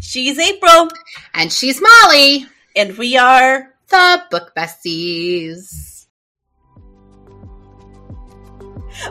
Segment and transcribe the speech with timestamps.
[0.00, 0.88] She's April,
[1.34, 3.74] And she's Molly, and we are.
[3.90, 6.06] the book besties.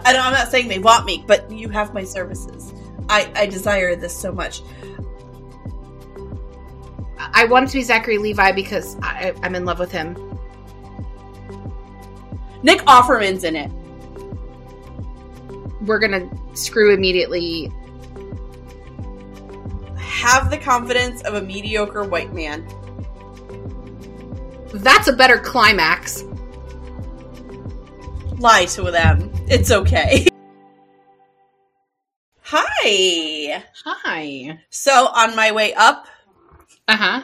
[0.03, 2.73] I know I'm not saying they want me, but you have my services.
[3.09, 4.61] I, I desire this so much.
[7.17, 10.15] I wanted to be Zachary Levi because I, I'm in love with him.
[12.63, 13.71] Nick Offerman's in it.
[15.81, 17.71] We're gonna screw immediately.
[20.19, 22.67] Have the confidence of a mediocre white man.
[24.73, 26.23] That's a better climax.
[28.37, 29.31] Lie to them.
[29.47, 30.27] It's okay.
[32.41, 33.63] Hi.
[33.85, 34.59] Hi.
[34.69, 36.07] So on my way up,
[36.87, 37.23] Uh huh.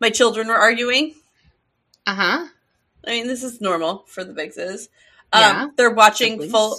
[0.00, 1.14] my children were arguing.
[2.06, 2.46] Uh huh.
[3.06, 4.88] I mean, this is normal for the Bigses.
[5.32, 5.66] Um, Yeah.
[5.76, 6.78] they're watching full.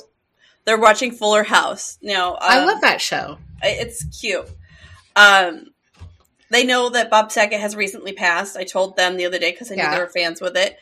[0.66, 2.34] They're watching Fuller House now.
[2.34, 3.38] Um, I love that show.
[3.64, 4.48] It's cute.
[5.16, 5.68] Um,
[6.50, 8.58] they know that Bob Saget has recently passed.
[8.58, 9.96] I told them the other day because I knew Yeah.
[9.96, 10.78] they were fans with it.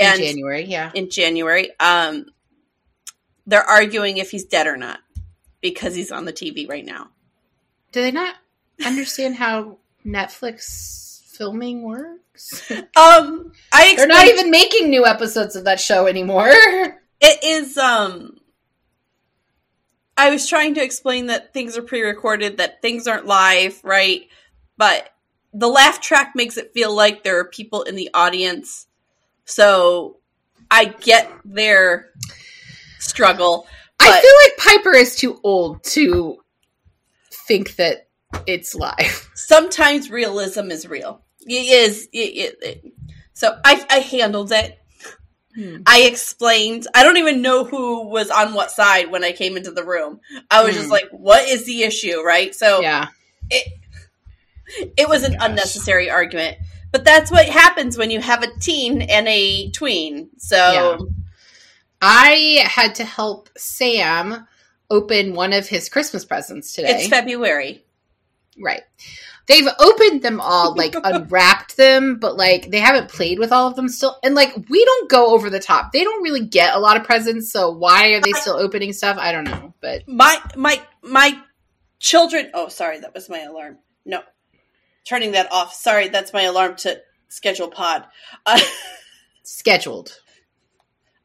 [0.00, 0.90] And In January, yeah.
[0.94, 2.26] in January, um,
[3.46, 4.98] they're arguing if he's dead or not
[5.60, 7.08] because he's on the TV right now.
[7.92, 8.34] Do they not
[8.84, 12.18] understand how Netflix filming works?
[12.96, 16.50] Um, I They're not even making new episodes of that show anymore.
[17.24, 17.78] It is.
[17.78, 18.38] Um,
[20.16, 24.28] I was trying to explain that things are pre-recorded, that things aren't live, right?
[24.76, 25.08] But
[25.52, 28.86] the laugh track makes it feel like there are people in the audience,
[29.44, 30.18] so
[30.70, 32.10] I get their
[32.98, 33.66] struggle.
[34.00, 36.38] I feel like Piper is too old to
[37.30, 38.08] think that
[38.46, 39.30] it's live.
[39.34, 41.22] Sometimes realism is real.
[41.46, 42.08] It is.
[42.12, 42.92] It, it, it-
[43.34, 44.78] so I, I handled it.
[45.86, 46.86] I explained.
[46.94, 50.20] I don't even know who was on what side when I came into the room.
[50.50, 50.92] I was just Hmm.
[50.92, 52.54] like, "What is the issue?" Right.
[52.54, 53.08] So Yeah.
[53.50, 53.66] it
[54.96, 55.48] it was an Gosh.
[55.50, 56.56] unnecessary argument,
[56.92, 60.30] but that's what happens when you have a teen and a tween.
[60.38, 60.98] So Yeah.
[62.00, 64.46] I had to help Sam
[64.90, 66.90] open one of his Christmas presents today.
[66.90, 67.84] it's February.
[68.60, 68.82] Right.
[69.48, 73.74] They've opened them all, like unwrapped them, but like they haven't played with all of
[73.76, 74.16] them still.
[74.22, 75.92] And like we don't go over the top.
[75.92, 79.16] They don't really get a lot of presents, so why are they still opening stuff?
[79.18, 79.74] I don't know.
[79.80, 81.38] But My my my
[81.98, 82.50] children.
[82.54, 83.78] Oh, sorry, that was my alarm.
[84.04, 84.22] No,
[85.04, 85.74] turning that off.
[85.74, 88.06] Sorry, that's my alarm to schedule pod.
[88.46, 88.60] Uh,
[89.42, 90.18] scheduled.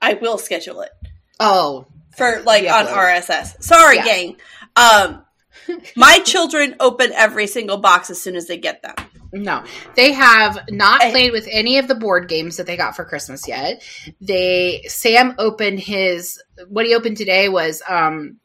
[0.02, 0.92] I will schedule it
[1.40, 3.62] Oh, for like on RSS.
[3.64, 4.06] Sorry, Yeah.
[4.06, 4.38] gang.
[4.76, 5.24] Um,
[5.96, 8.96] my children open every single box as soon as they get them.
[9.34, 9.64] No,
[9.96, 13.48] they have not played with any of the board games that they got for Christmas
[13.48, 13.84] yet.
[14.22, 18.38] They Sam opened his what he opened today was um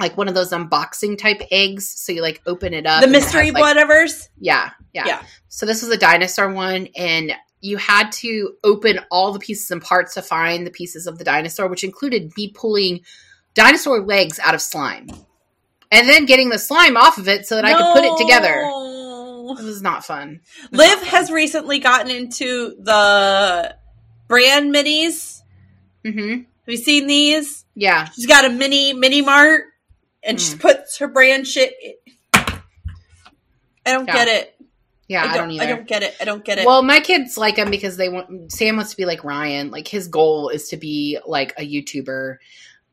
[0.00, 1.88] like one of those unboxing type eggs.
[1.88, 3.02] So you like open it up.
[3.02, 4.28] the mystery has, like- whatever's.
[4.38, 5.22] Yeah, yeah, Yeah.
[5.48, 9.80] So this was a dinosaur one, and you had to open all the pieces and
[9.80, 13.00] parts to find the pieces of the dinosaur, which included me pulling
[13.54, 15.08] dinosaur legs out of slime,
[15.94, 18.62] and then getting the slime off of it so that I could put it together.
[18.62, 19.56] No.
[19.58, 20.40] It was not fun.
[20.72, 23.76] Liv has recently gotten into the
[24.26, 25.42] brand minis.
[26.04, 27.64] hmm Have you seen these?
[27.74, 28.06] Yeah.
[28.06, 29.64] She's got a mini mini mart,
[30.22, 30.60] and she Mm.
[30.60, 31.74] puts her brand shit.
[32.32, 34.14] I don't Yeah.
[34.14, 34.50] get it.
[35.06, 35.64] Yeah, I don't, either.
[35.64, 36.16] I don't get it.
[36.18, 36.66] I don't get it.
[36.66, 39.70] Well, my kids like him because they want Sam wants to be like Ryan.
[39.70, 42.36] Like his goal is to be like a YouTuber.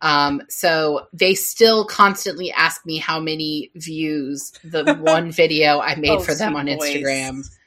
[0.02, 6.10] Um, so they still constantly ask me how many views the one video I made
[6.12, 7.36] Oh, for them on Instagram.
[7.38, 7.58] boys.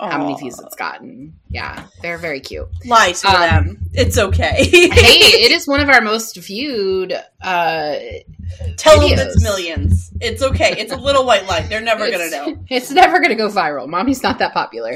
[0.00, 1.38] Instagram, how many views it's gotten.
[1.48, 2.68] Yeah, they're very cute.
[2.84, 3.78] Lie to Um, them.
[3.94, 4.64] It's okay.
[4.64, 4.68] hey,
[5.44, 7.12] it is one of our most viewed.
[7.40, 7.96] Uh,
[8.76, 10.10] Tell them it's millions.
[10.20, 10.74] It's okay.
[10.78, 11.62] It's a little white lie.
[11.62, 12.56] They're never gonna know.
[12.68, 13.88] It's never gonna go viral.
[13.88, 14.92] Mommy's not that popular.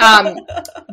[0.00, 0.36] um,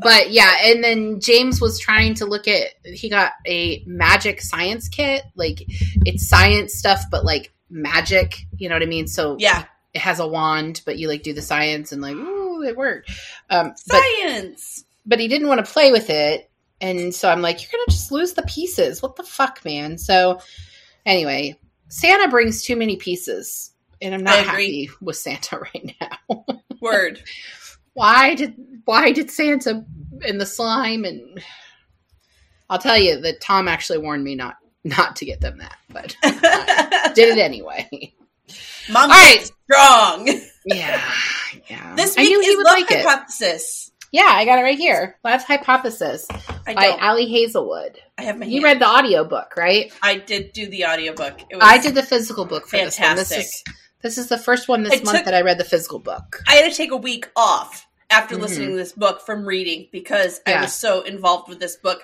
[0.01, 2.67] but yeah, and then James was trying to look at.
[2.83, 5.23] He got a magic science kit.
[5.35, 5.63] Like
[6.05, 8.45] it's science stuff, but like magic.
[8.57, 9.07] You know what I mean?
[9.07, 12.40] So yeah, it has a wand, but you like do the science and like, ooh,
[12.63, 13.11] it worked.
[13.49, 14.85] Um, science.
[15.05, 16.49] but he didn't want to play with it,
[16.79, 19.01] and so I'm like, you're gonna just lose the pieces.
[19.01, 19.97] What the fuck, man?
[19.97, 20.39] So
[21.05, 23.71] anyway, Santa brings too many pieces,
[24.01, 26.45] and I'm not happy with Santa right now.
[26.79, 27.21] Word.
[27.93, 28.55] why did
[28.85, 29.85] why did Santa
[30.25, 31.41] and the slime and
[32.69, 36.15] I'll tell you that Tom actually warned me not not to get them that, but
[37.15, 38.13] did it anyway.
[38.91, 39.51] Mom, All right.
[39.71, 40.29] strong.
[40.63, 41.01] Yeah,
[41.71, 41.95] yeah.
[41.95, 43.03] This week is love like it.
[43.03, 43.91] hypothesis.
[44.11, 45.15] Yeah, I got it right here.
[45.23, 46.27] Last hypothesis
[46.67, 46.87] I by.
[47.01, 47.97] Ali Hazelwood.
[48.19, 48.45] I have my.
[48.45, 48.63] You hand.
[48.65, 49.91] read the audiobook, right?
[50.03, 51.41] I did do the audiobook.
[51.49, 53.15] It was I did the physical book for this one.
[53.15, 53.39] This fantastic.
[53.39, 55.97] is This is the first one this It month took- that I read the physical
[55.97, 56.43] book.
[56.47, 58.41] I had to take a week off after Mhm.
[58.41, 62.03] listening to this book from reading because I was so involved with this book.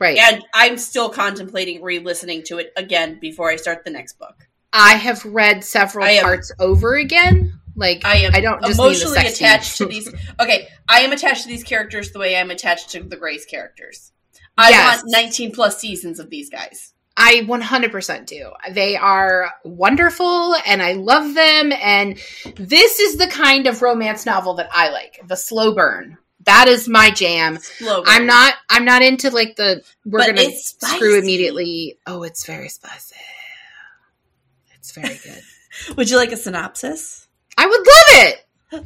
[0.00, 0.16] Right.
[0.16, 4.47] And I'm still contemplating re listening to it again before I start the next book.
[4.72, 7.54] I have read several am- parts over again.
[7.76, 10.12] Like I am I don't emotionally attached to these.
[10.40, 14.10] Okay, I am attached to these characters the way I'm attached to the Grace characters.
[14.56, 15.02] I Yes.
[15.02, 16.92] want 19 plus seasons of these guys.
[17.16, 18.50] I 100% do.
[18.70, 21.72] They are wonderful and I love them.
[21.72, 22.16] And
[22.56, 26.18] this is the kind of romance novel that I like the slow burn.
[26.44, 27.58] That is my jam.
[27.58, 31.98] Slow I'm not, I'm not into like the, we're But to screw immediately.
[32.06, 33.16] Oh, it's very spicy.
[34.88, 35.42] It's very good.
[35.98, 37.28] Would you like a synopsis?
[37.58, 38.32] I would love
[38.72, 38.84] it.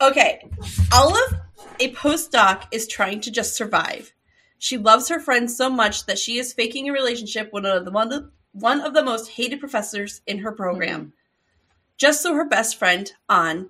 [0.00, 0.48] Okay,
[0.90, 1.34] Olive,
[1.80, 4.14] a postdoc, is trying to just survive.
[4.58, 7.84] She loves her friends so much that she is faking a relationship with one of
[7.84, 11.10] the one of, one of the most hated professors in her program, mm-hmm.
[11.98, 13.68] just so her best friend Anh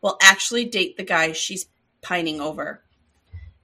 [0.00, 1.66] will actually date the guy she's
[2.00, 2.82] pining over.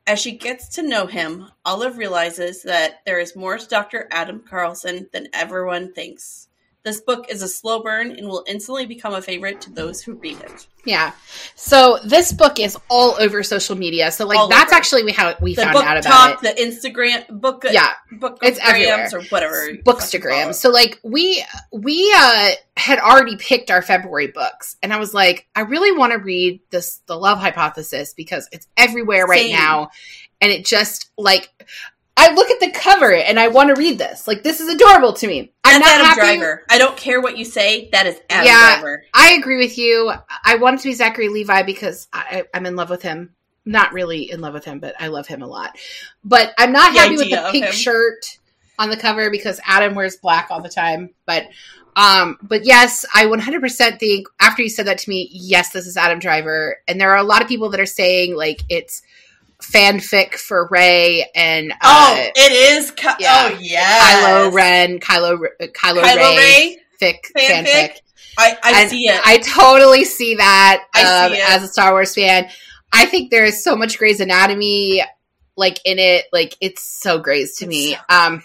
[0.07, 4.09] As she gets to know him, Olive realizes that there is more to Dr.
[4.11, 6.46] Adam Carlsen than everyone thinks.
[6.87, 10.13] This book is a slow burn and will instantly become a favorite to those who
[10.15, 10.69] read it.
[10.85, 11.11] Yeah.
[11.57, 14.13] So this book is all over social media.
[14.13, 14.77] So like All that's over.
[14.77, 16.55] actually how we The found book out about talk, it.
[16.55, 17.91] the Instagram book, Yeah.
[18.13, 19.11] book It's everywhere.
[19.13, 19.71] or whatever.
[19.85, 20.55] Bookstagram.
[20.55, 25.49] So like we we uh had already picked our February books and I was like,
[25.57, 29.57] I really want to read this the love hypothesis because it's everywhere right Same.
[29.57, 29.89] now.
[30.41, 31.51] And it just like
[32.17, 34.27] I look at the cover and I want to read this.
[34.27, 35.53] Like this is adorable to me.
[35.65, 36.39] I'm That's not Adam happy.
[36.39, 36.63] Driver.
[36.71, 37.91] I don't care what you say.
[37.93, 38.81] That is Adam Yeah.
[38.81, 39.05] Driver.
[39.13, 40.13] I agree with you.
[40.45, 43.35] I want it to be Zachary Levi because I, I'm in love with him.
[43.65, 45.77] Not really in love with him, but I love him a lot.
[46.25, 48.39] But I'm not The happy with the pink shirt
[48.79, 51.11] on the cover because Adam wears black all the time.
[51.27, 51.47] But
[51.97, 55.97] um, but yes, I 100% think after you said that to me, yes, this is
[55.97, 56.77] Adam Driver.
[56.87, 59.03] And there are a lot of people that are saying like it's
[59.63, 62.91] fanfic for Rey and uh, oh, it is.
[62.93, 63.51] Ki- yeah.
[63.53, 63.99] Oh, yeah.
[64.01, 66.79] Kylo Ren, Kylo Kylo, Kylo Ray, Ray.
[67.01, 67.65] fic fanfic?
[67.67, 67.97] fanfic.
[68.39, 69.21] I, I And see it.
[69.25, 71.49] I totally see that I um, see it.
[71.49, 72.49] as a Star Wars fan.
[72.93, 75.03] I think there is so much Grey's Anatomy
[75.57, 76.27] like in it.
[76.33, 77.95] Like it's so Grey's to me.
[77.95, 78.43] so Um,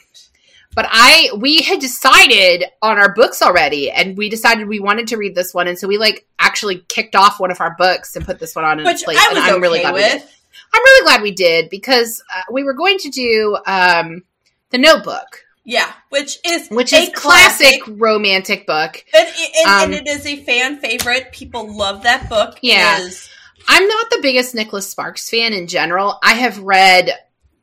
[0.73, 5.17] but I we had decided on our books already, and we decided we wanted to
[5.17, 8.25] read this one, and so we like actually kicked off one of our books and
[8.25, 9.17] put this one on Which place.
[9.19, 10.37] I and was I'm okay really glad with.
[10.73, 14.23] I'm really glad we did because uh, we were going to do um,
[14.69, 19.03] the Notebook, Yeah, which is which a is classic romantic book.
[19.13, 19.27] And,
[19.57, 21.31] and, Um, and it is a fan favorite.
[21.31, 22.57] People love that book.
[22.61, 22.99] Yeah.
[23.01, 23.29] is-
[23.67, 26.17] I'm not the biggest Nicholas Sparks fan in general.
[26.23, 27.11] I have read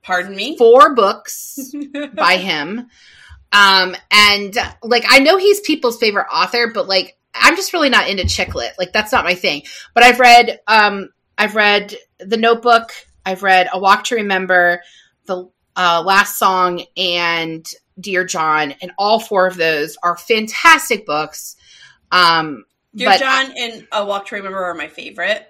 [0.03, 0.57] pardon me.
[0.57, 1.59] four books
[2.15, 2.89] by him.
[3.51, 8.09] Um, and like I know he's people's favorite author, but like I'm just really not
[8.09, 8.75] into chick lit.
[8.79, 9.63] Like that's not my thing.
[9.95, 12.93] But I've read um I've read The Notebook,
[13.25, 14.83] I've read A Walk to Remember,
[15.27, 17.67] The uh, Last Song, and
[18.01, 21.57] Dear John, and all four of those are fantastic books.
[22.11, 25.47] Um Dear John and A Walk to Remember are my favorite.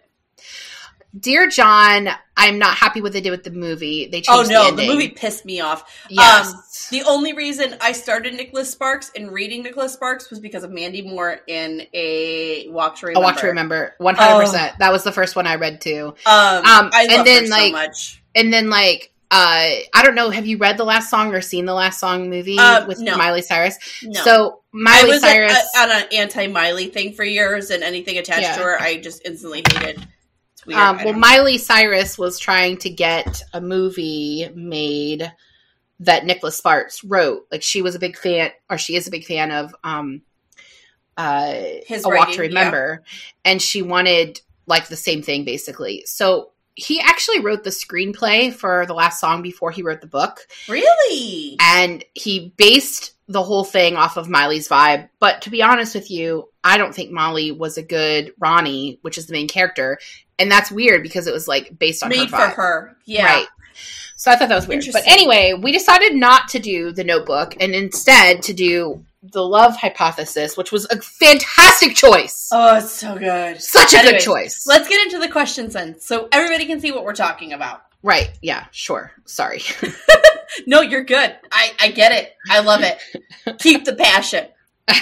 [1.18, 4.06] Dear John, I'm not happy what they did with the movie.
[4.06, 6.06] They changed Oh no, the, the, movie pissed me off.
[6.10, 6.52] Yes.
[6.52, 10.70] Um, The only reason I started Nicholas Sparks and reading Nicholas Sparks was because of
[10.70, 13.24] Mandy Moore in A Walk to A Remember.
[13.26, 14.78] Walk to Remember, one hundred percent.
[14.80, 16.08] That was the first one I read too.
[16.26, 18.22] Um, Um, I and love then, like, so much.
[18.34, 19.34] And then like uh
[19.94, 22.58] I don't know, have you read the last song or seen the last song movie
[22.58, 23.16] Um, with no.
[23.16, 23.78] Miley Cyrus?
[24.02, 24.20] No.
[24.22, 28.18] So I Miley was a- a- on an anti Miley thing for years, and anything
[28.18, 28.56] attached Yeah.
[28.56, 30.06] to her, I just instantly hated.
[30.68, 30.78] Weird.
[30.78, 31.18] um well know.
[31.18, 35.32] Miley Cyrus was trying to get a movie made
[36.00, 37.46] that Nicholas Sparks wrote.
[37.50, 40.22] Like she was a big fan or she is a big fan of um
[41.16, 41.52] uh
[41.86, 43.02] His A Walk writing, to Remember
[43.44, 46.04] and she wanted like the same thing basically.
[46.06, 50.46] So he actually wrote the screenplay for the last song before he wrote the book.
[50.68, 51.56] Really?
[51.60, 55.08] and he based the whole thing off of Miley's vibe.
[55.18, 59.18] But to be honest with you, I don't think Miley was a good Ronnie, which
[59.18, 59.98] is the main character,
[60.38, 62.96] and that's weird because it was like based on Made her for her.
[63.04, 63.24] Yeah.
[63.26, 63.46] Right.
[64.14, 64.84] So I thought that was weird.
[64.92, 69.76] But anyway, we decided not to do the notebook and instead to do the love
[69.76, 72.48] hypothesis, which was a fantastic choice.
[72.52, 73.60] Oh, it's so good.
[73.60, 74.64] Such a Anyways, good choice.
[74.66, 77.82] Let's get into the questions then, so everybody can see what we're talking about.
[78.02, 78.30] right.
[78.42, 79.12] Yeah, sure.
[79.24, 79.62] Sorry.
[80.66, 81.36] No, you're good.
[81.52, 82.34] I, I get it.
[82.50, 82.98] I love it.
[83.60, 84.46] Keep the passion.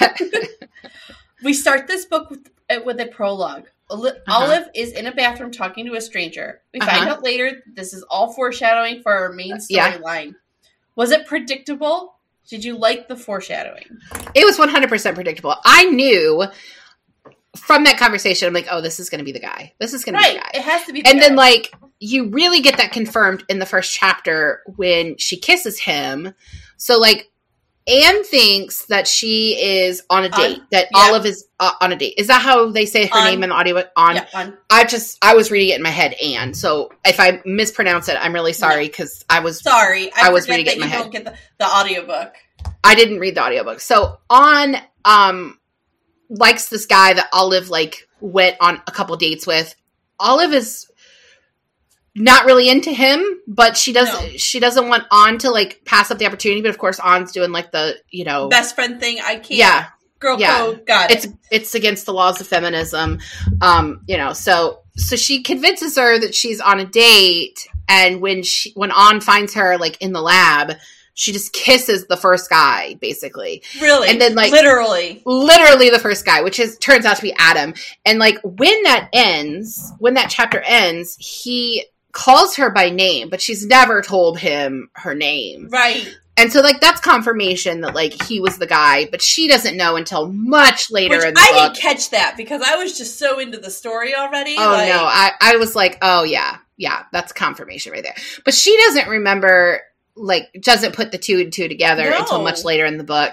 [1.43, 3.67] We start this book with, uh, with a prologue.
[3.91, 4.13] Uh-huh.
[4.27, 6.61] Olive is in a bathroom talking to a stranger.
[6.75, 7.11] We find Uh-huh.
[7.11, 9.93] out later this is all foreshadowing for our main Yeah.
[9.93, 10.35] storyline.
[10.97, 12.16] Was it predictable?
[12.49, 13.99] Did you like the foreshadowing?
[14.35, 15.57] it was 100% predictable.
[15.65, 16.45] I knew
[17.57, 19.73] from that conversation, I'm like, oh, this is going to be the guy.
[19.79, 20.51] This is going to be the guy.
[20.55, 21.03] It has to be.
[21.03, 21.29] the and guy.
[21.29, 26.35] then like you really get that confirmed in the first chapter when she kisses him
[26.77, 27.31] so like
[27.87, 31.01] anne thinks that she is on a date that yeah.
[31.03, 33.51] olive is uh, on a date is that how they say her On- name in
[33.51, 36.53] the audio on yeah, on, i just i was reading it in my head anne
[36.53, 40.49] so if i mispronounce it i'm really sorry because i was sorry, I, I was
[40.49, 42.35] reading it in my you don't get the, the audiobook.
[42.83, 43.81] I didn't read the audiobook.
[43.81, 45.59] So on um
[46.29, 49.75] likes this guy that Olive like went on a couple dates with.
[50.19, 50.91] Olive is
[52.17, 54.29] not really into him, but she does No.
[54.37, 57.53] she doesn't want On to like pass up the opportunity, but of course On's doing
[57.53, 59.19] like the, you know, Best friend thing.
[59.23, 59.51] I can't.
[59.51, 59.87] yeah,
[60.19, 60.59] Girl yeah.
[60.59, 60.87] code.
[60.87, 61.17] Got it.
[61.25, 63.19] it's it's against the laws of feminism.
[63.61, 68.43] Um, you know, so so she convinces her that she's on a date and when
[68.43, 70.73] she when On finds her like in the lab,
[71.13, 73.63] she just kisses the first guy basically.
[73.81, 74.09] really.
[74.09, 75.23] and then, like- literally.
[75.27, 77.75] literally the first guy, which is turns out to be Adam.
[78.07, 81.85] And like when that ends, when that chapter ends, he
[82.17, 85.69] calls her by name, but she's never told him her name.
[85.71, 86.09] Right.
[86.39, 89.97] And so like that's confirmation that like he was the guy, but she doesn't know
[89.97, 91.51] until much later Which in the book.
[91.51, 91.75] I book.
[91.75, 94.57] didn't catch that because I was just so into the story already.
[94.59, 98.17] Oh like, no, I, I was like, oh yeah, yeah, that's confirmation right there.
[98.45, 99.81] But she doesn't remember,
[100.15, 102.19] like, doesn't put the two and two together No.
[102.19, 103.33] until much later in the book.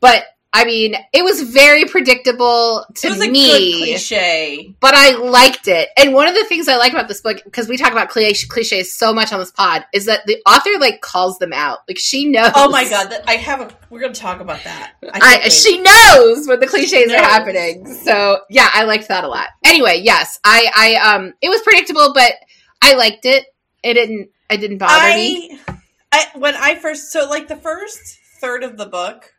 [0.00, 0.24] But
[0.56, 3.76] I mean, it was very predictable to it was a me.
[3.76, 4.74] cliche.
[4.80, 5.90] but I liked it.
[5.98, 8.46] And one of the things I like about this book, because we talk about cliche,
[8.46, 11.80] cliches so much on this pod, is that the author like calls them out.
[11.86, 12.52] Like she knows.
[12.54, 13.70] Oh my god, that, I have a.
[13.90, 14.94] We're gonna talk about that.
[15.02, 17.92] I I, she knows when the cliches are happening.
[17.92, 19.48] So yeah, I liked that a lot.
[19.62, 22.32] Anyway, yes, I, I, um, it was predictable, but
[22.80, 23.44] I liked it.
[23.82, 25.60] It didn't, it didn't bother me.
[25.68, 25.78] I,
[26.12, 29.34] I when I first so like the first third of the book,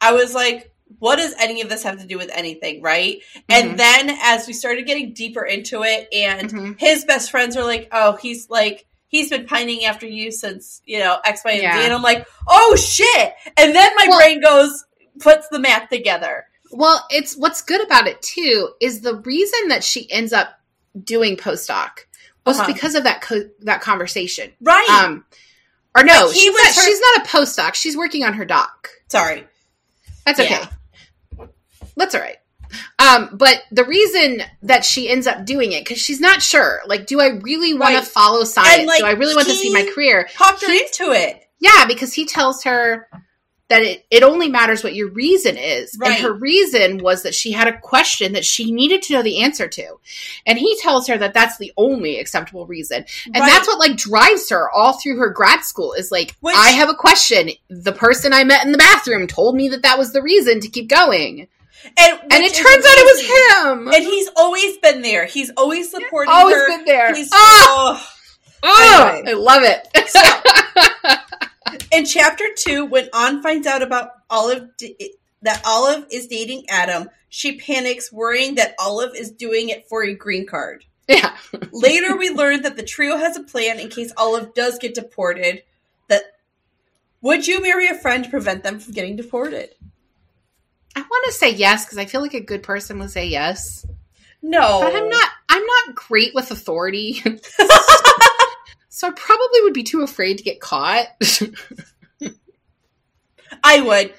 [0.00, 3.18] I was like, what does any of this have to do with anything, right?
[3.36, 3.42] Mhm.
[3.48, 6.80] And then as we started getting deeper into it, and Mhm.
[6.80, 8.86] his best friends are like, oh, he's like.
[9.12, 11.78] He's been pining after you since, you know, X, Y, and Yeah.
[11.78, 11.84] Z.
[11.86, 13.32] And I'm like, oh shit.
[13.56, 14.84] And then my Well- brain goes,
[15.18, 16.46] puts the math together.
[16.70, 20.60] Well, it's what's good about it too is the reason that she ends up
[21.02, 21.90] doing postdoc
[22.46, 22.72] was Uh-huh.
[22.72, 24.52] because of that co- that conversation.
[24.60, 24.88] Right.
[24.88, 25.24] Um,
[25.96, 27.74] or no, Like, he she's, was not, her- she's not a postdoc.
[27.74, 28.90] She's working on her doc.
[29.08, 29.44] Sorry.
[30.26, 30.50] That's okay.
[31.38, 31.46] Yeah.
[31.96, 32.36] That's all right.
[33.00, 36.80] Um, but the reason that she ends up doing it because she's not sure.
[36.86, 38.04] Like, do I really want Right.
[38.04, 38.86] to follow science?
[38.86, 40.28] like, do I really want to see my career?
[40.32, 41.42] Talked her He- into it.
[41.58, 43.08] Yeah, because he tells her
[43.70, 45.96] that it, it only matters what your reason is.
[45.98, 46.10] Right.
[46.12, 49.42] And her reason was that she had a question that she needed to know the
[49.42, 49.94] answer to.
[50.44, 53.04] And he tells her that that's the only acceptable reason.
[53.26, 53.46] And Right.
[53.48, 56.90] that's what like drives her all through her grad school is like, Which- I have
[56.90, 57.50] a question.
[57.70, 60.68] The person I met in the bathroom told me that that was the reason to
[60.68, 61.48] keep going.
[61.96, 63.20] And, And it turns out it was
[63.86, 63.88] him.
[63.94, 65.24] And he's always been there.
[65.24, 66.68] He's always supporting Always her.
[66.68, 67.14] been there.
[67.14, 67.36] He's, ah!
[67.68, 68.06] Oh,
[68.64, 69.06] oh.
[69.06, 69.30] oh, anyway.
[69.30, 69.88] I love it.
[71.92, 74.68] In chapter two, when On finds out about Olive
[75.42, 80.14] that Olive is dating Adam, she panics, worrying that Olive is doing it for a
[80.14, 80.84] green card.
[81.08, 81.36] yeah.
[81.72, 85.62] Later, we learn that the trio has a plan in case Olive does get deported.
[86.08, 86.22] That
[87.22, 89.70] would you marry a friend to prevent them from getting deported?
[90.94, 93.86] I want to say yes because I feel like a good person would say yes.
[94.42, 97.22] No, But I'm not I'm not great with authority.
[98.90, 101.06] so I probably would be too afraid to get caught.
[103.64, 104.12] I would.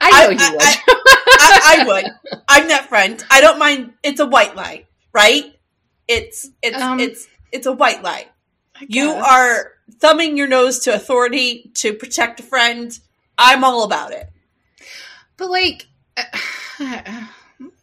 [0.00, 0.96] I know I- you I- would.
[1.44, 2.04] I, I would.
[2.48, 3.22] I'm that friend.
[3.30, 3.92] I don't mind.
[4.02, 5.54] It's a white lie, right?
[6.08, 8.26] It's it's Um, it's it's a white lie.
[8.86, 12.98] You are thumbing your nose to authority to protect a friend.
[13.38, 14.28] I'm all about it.
[15.36, 15.86] But like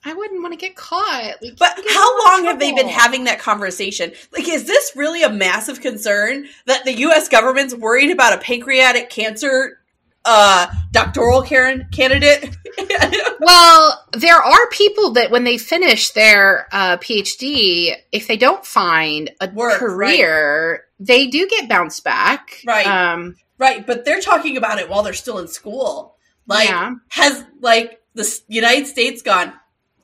[0.06, 1.36] I wouldn't want to get caught.
[1.42, 4.14] Like, But how long have they been having that conversation?
[4.32, 7.28] Like, is this really a massive concern that the U.S.
[7.28, 9.80] government's worried about a pancreatic cancer
[10.24, 12.56] uh, doctoral Karen candidate?
[13.42, 19.32] Well, there are people that when they finish their uh, PhD, if they don't find
[19.42, 22.62] a Work, career, they do get bounced back.
[22.66, 22.86] Right.
[22.86, 26.18] Um, right, but they're talking about it while they're still in school.
[26.48, 26.96] Like, yeah.
[27.10, 29.54] has like the United States gone?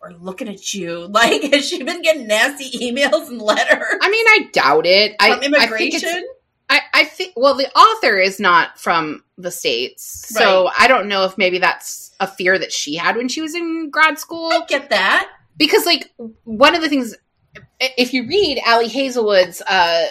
[0.06, 1.10] We're looking at you.
[1.16, 5.16] Like, has she been getting nasty emails and letters I mean, I doubt it.
[5.20, 6.28] I, from I immigration?
[6.70, 11.26] I, I think well the author is not from the states so i don't know
[11.26, 14.66] if maybe that's a fear that she had when she was in grad school I
[14.66, 15.30] get that.
[15.58, 16.12] because like
[16.44, 17.16] one of the things
[17.80, 20.08] if you read Ali Hazelwood's uh,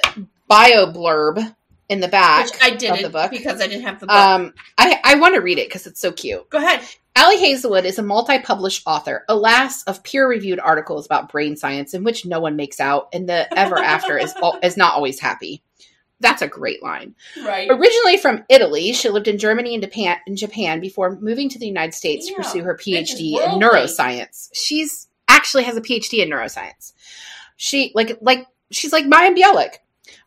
[0.47, 1.55] bio blurb
[1.89, 4.17] in the back Which I didn't the book because I didn't have the book.
[4.17, 6.83] um, I, I want to read it because it's so cute Go ahead.
[7.17, 11.95] Ali Hazelwood is a multi published author, alas, of peer reviewed articles about brain science
[11.95, 15.63] in which no one makes out and the ever after is, is not always happy.
[16.21, 17.15] That's a great line.
[17.45, 17.69] Right.
[17.71, 21.67] Originally from Italy, she lived in Germany and Japan, in Japan before moving to the
[21.67, 24.49] United States to pursue her PhD in neuroscience.
[24.53, 26.93] She's actually has a PhD in neuroscience.
[27.57, 29.77] She like like she's like Mayim Bialik.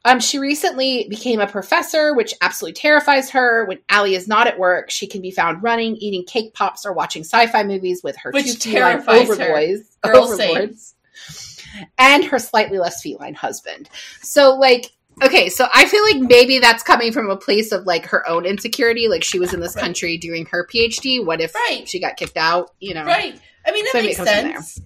[0.08, 3.66] Um, she recently became a professor, which absolutely terrifies her.
[3.66, 6.94] When Ali is not at work, she can be found running, eating cake pops, or
[6.94, 9.46] watching sci-fi movies with her Which two feline terrifies her.
[9.50, 10.96] overboys, Girl, overlords,
[11.98, 13.90] and her slightly less feline husband.
[14.22, 18.06] So, like, okay, so I feel like maybe that's coming from a place of like
[18.06, 19.10] her own insecurity.
[19.10, 19.84] Like, she was in this Right.
[19.84, 21.26] country doing her PhD.
[21.26, 21.84] What if Right.
[21.86, 22.72] she got kicked out?
[22.80, 23.38] You know, Right.
[23.66, 24.82] I mean, that So makes it comes from sense.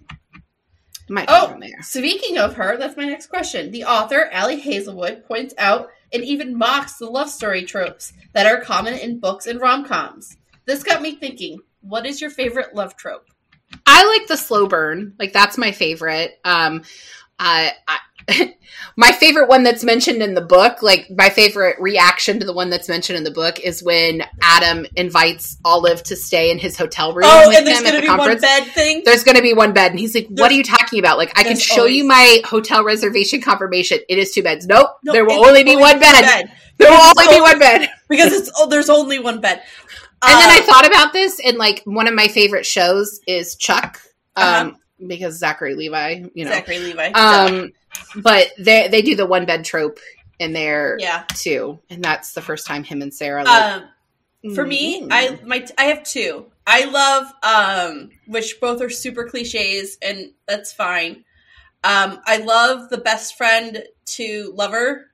[1.11, 1.81] Might Oh, from there.
[1.81, 3.71] speaking of her, that's my next question.
[3.71, 8.61] The author, Ali Hazelwood, points out and even mocks the love story tropes that are
[8.61, 10.37] common in books and rom coms.
[10.65, 13.27] This got me thinking what is your favorite love trope?
[13.85, 15.13] I like the slow burn.
[15.19, 16.39] Like that's my favorite.
[16.45, 16.83] Um,
[17.41, 17.97] I, I
[18.97, 22.69] my favorite one that's mentioned in the book, like my favorite reaction to the one
[22.69, 27.13] that's mentioned in the book, is when Adam invites Olive to stay in his hotel
[27.13, 28.41] room Oh, with and there's him at going to the be one conference.
[28.41, 29.01] bed thing?
[29.03, 31.17] There's going to be one bed, and he's like, "What There's- are you talking about?
[31.17, 33.99] Like, I can show you my hotel reservation confirmation.
[34.07, 34.67] It is two beds.
[34.67, 36.45] Nope, No, there will it's only be one bed.
[36.77, 39.61] There will only be one bed." Because it's oh, there's only one bed.
[40.23, 43.55] And then I Um, thought about this, and like one of my favorite shows is
[43.55, 43.99] Chuck,
[44.35, 44.71] um, Uh-huh.
[45.07, 46.51] Because Zachary Levi, you know.
[46.51, 47.11] Zachary Levi.
[47.11, 47.71] Um,
[48.15, 49.99] but they they do the one bed trope
[50.39, 51.23] in there yeah.
[51.35, 53.43] too, and that's the first time him and Sarah.
[53.43, 53.83] Like,
[54.43, 55.07] Um, For me, mm.
[55.11, 56.47] I my I have two.
[56.65, 61.25] I love um which both are super cliches and that's fine.
[61.83, 65.11] Um I love the best friend to lover.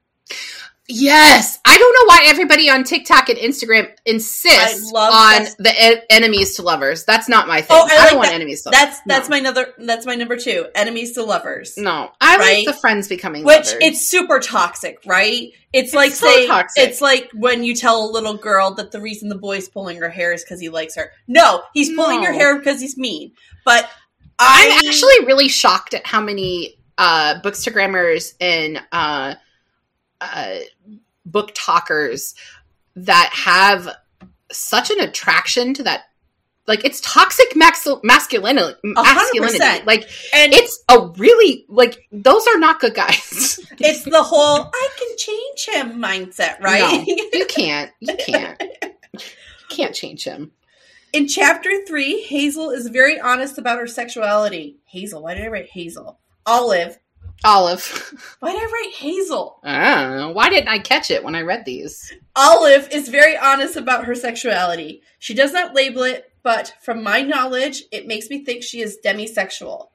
[0.87, 6.55] Yes, I don't know why everybody on TikTok and Instagram insists on the en- enemies
[6.55, 7.03] to lovers.
[7.05, 7.77] That's not my thing.
[7.77, 8.79] Oh, I I, don't want enemies to lovers.
[8.79, 9.33] That's that's No.
[9.33, 10.67] my another that's my number 2.
[10.75, 11.75] Enemies to lovers.
[11.77, 12.65] No, I Right?
[12.65, 13.77] like the friends becoming Which lovers.
[13.81, 15.51] it's super toxic, right?
[15.73, 16.83] It's like so say toxic.
[16.87, 20.09] it's like when you tell a little girl that the reason the boy's pulling her
[20.09, 21.11] hair is because he likes her.
[21.27, 22.37] No, he's pulling her No.
[22.37, 23.33] hair because he's mean.
[23.65, 23.89] But
[24.39, 29.35] I I'm actually really shocked at how many uh, bookstagrammers and uh,
[30.21, 30.57] uh,
[31.25, 32.35] book talkers
[32.95, 33.89] that have
[34.51, 36.03] such an attraction to that.
[36.67, 38.77] Like it's toxic max- masculinity.
[38.83, 39.85] masculinity.
[39.85, 40.01] Like
[40.33, 43.59] and it's a really like those are not good guys.
[43.79, 47.05] it's the whole I can change him mindset, right?
[47.07, 47.91] No, you can't.
[48.01, 48.61] You can't.
[48.83, 49.19] You
[49.69, 50.51] can't change him.
[51.13, 54.77] In chapter three, Hazel is very honest about her sexuality.
[54.85, 56.19] Hazel, why did I write Hazel?
[56.45, 56.99] Olive,
[57.43, 58.35] Olive.
[58.39, 59.59] why did I write Hazel?
[59.63, 60.31] I don't know.
[60.31, 62.13] Why didn't I catch it when I read these?
[62.35, 65.01] Olive is very honest about her sexuality.
[65.19, 68.97] She does not label it, but from my knowledge, it makes me think she is
[69.03, 69.87] demisexual.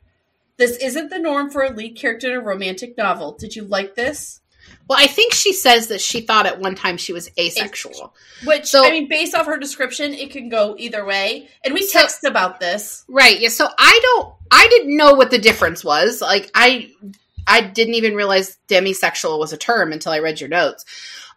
[0.57, 3.33] This isn't the norm for a lead character in a romantic novel.
[3.33, 4.41] Did you like this?
[4.89, 8.15] Well, I think she says that she thought at one time she was asexual.
[8.45, 11.49] Which So- I mean, based off her description, it can go either way.
[11.65, 13.05] And we So- text about this.
[13.09, 13.41] Right.
[13.41, 13.49] Yeah.
[13.49, 14.35] So I don't.
[14.51, 16.21] I didn't know what the difference was.
[16.21, 16.91] Like I,
[17.47, 20.85] I didn't even realize demisexual was a term until I read your notes.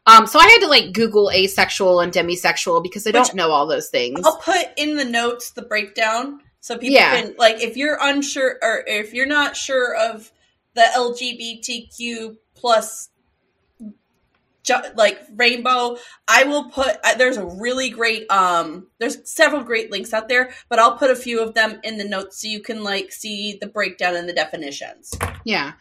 [0.07, 0.27] Um.
[0.27, 3.65] So I had to like Google asexual and demisexual because I Which- don't know all
[3.67, 4.19] those things.
[4.23, 7.21] I'll put in the notes the breakdown so people Yeah.
[7.21, 10.31] can like if you're unsure or if you're not sure of
[10.75, 13.09] the LGBTQ plus
[14.65, 15.97] ju- like rainbow
[16.27, 20.51] i will put uh, there's a really great um there's several great links out there
[20.69, 23.57] but i'll put a few of them in the notes so you can like see
[23.61, 25.13] the breakdown and the definitions
[25.45, 25.73] Yeah,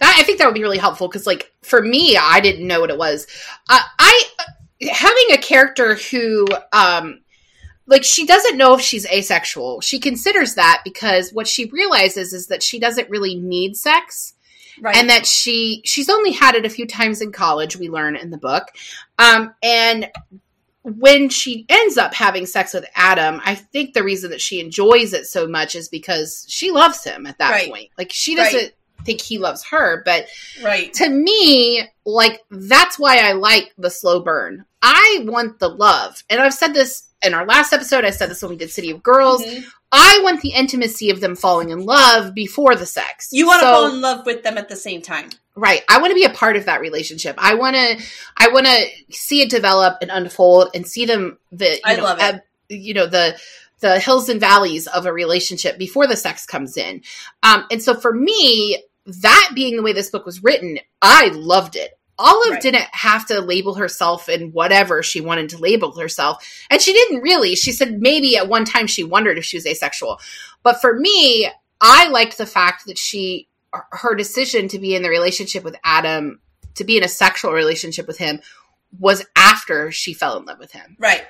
[0.00, 2.80] that, I think that would be really helpful because, like, for me, I didn't know
[2.80, 3.26] what it was.
[3.68, 4.22] Uh, I
[4.90, 7.20] having a character who, um,
[7.86, 9.80] like, she doesn't know if she's asexual.
[9.80, 14.34] She considers that because what she realizes is that she doesn't really need sex,
[14.80, 17.76] right and that she she's only had it a few times in college.
[17.76, 18.64] We learn in the book,
[19.18, 20.10] um, and
[20.82, 25.12] when she ends up having sex with Adam, I think the reason that she enjoys
[25.12, 27.68] it so much is because she loves him at that Right.
[27.70, 27.90] point.
[27.98, 28.72] Like she doesn't
[29.04, 30.26] think he loves her, but
[30.62, 34.64] right to me, like that's why I like the slow burn.
[34.80, 36.22] I want the love.
[36.30, 38.90] And I've said this in our last episode, I said this when we did City
[38.90, 39.42] of Girls.
[39.44, 39.64] Mhm.
[39.90, 43.28] I want the intimacy of them falling in love before the sex.
[43.32, 45.82] you want to So- fall in love with them at the same time Right.
[45.88, 47.34] I want to be a part of that relationship.
[47.36, 48.00] I want to
[48.36, 52.04] I want to see it develop and unfold and see them the you I know,
[52.04, 52.42] love it.
[52.68, 53.36] you know the
[53.80, 57.02] the hills and valleys of a relationship before the sex comes in.
[57.42, 61.74] Um and so for me that being the way this book was written, I loved
[61.74, 61.97] it.
[62.18, 62.62] Olive Right.
[62.62, 66.44] didn't have to label herself in whatever she wanted to label herself.
[66.70, 67.54] And she didn't really.
[67.54, 70.20] She said maybe at one time she wondered if she was asexual.
[70.62, 71.48] But for me,
[71.80, 73.48] I liked the fact that she,
[73.92, 76.40] her decision to be in the relationship with Adam,
[76.74, 78.40] to be in a sexual relationship with him,
[78.98, 80.96] was after she fell in love with him.
[80.98, 81.24] Right.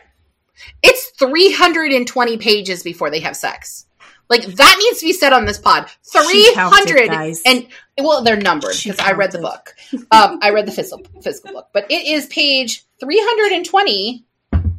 [0.82, 3.86] It's 320 pages before they have sex.
[4.28, 5.86] Like that needs to be said on this pod.
[6.02, 7.10] 300
[7.46, 7.66] and
[7.98, 9.74] well, they're numbered because I read the book.
[10.10, 14.24] Um, I read the physical physical book, but it is page 320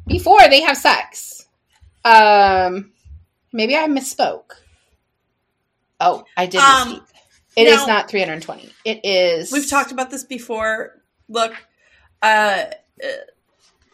[0.07, 1.47] before they have sex.
[2.05, 2.91] Um,
[3.51, 4.51] maybe I misspoke.
[5.99, 7.01] Oh, I did Um, misspeak.
[7.55, 8.71] It is now- not 320.
[8.85, 9.51] It is.
[9.51, 11.01] We've talked about this before.
[11.27, 11.53] Look,
[12.21, 12.65] uh,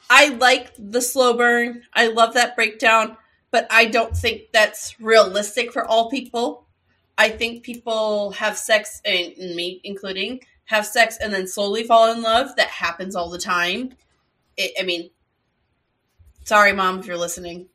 [0.09, 1.83] I like the slow burn.
[1.93, 3.17] I love that breakdown,
[3.51, 6.65] but I don't think that's realistic for all people.
[7.17, 12.21] I think people have sex, and me including, have sex and then slowly fall in
[12.21, 12.55] love.
[12.58, 13.93] That happens all the time.
[14.58, 15.10] It, I mean,
[16.43, 17.67] sorry, mom, if you're listening.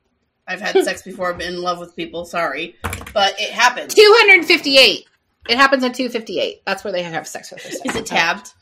[0.46, 2.24] I've had sex before, been in love with people.
[2.24, 2.74] Sorry,
[3.14, 3.94] but it happens.
[3.94, 5.06] 258.
[5.48, 6.62] It happens on 258.
[6.66, 7.64] That's where they have sex with.
[7.64, 8.52] Is it tabbed?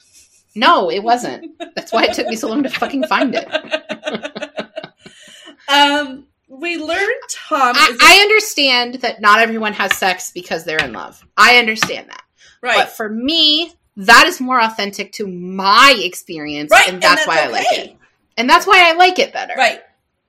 [0.55, 1.59] No, it wasn't.
[1.75, 3.49] That's why it took me so long to fucking find it.
[5.68, 6.27] um,
[6.68, 10.83] we learned Tom I, is a- I understand that not everyone has sex because they're
[10.85, 11.24] in love.
[11.37, 12.22] I understand that.
[12.62, 17.42] right, But for me, that is more authentic to my experience, right, and that's, why
[17.42, 17.96] I like it.
[18.37, 19.54] And that's why I like it better.
[19.57, 19.81] Right,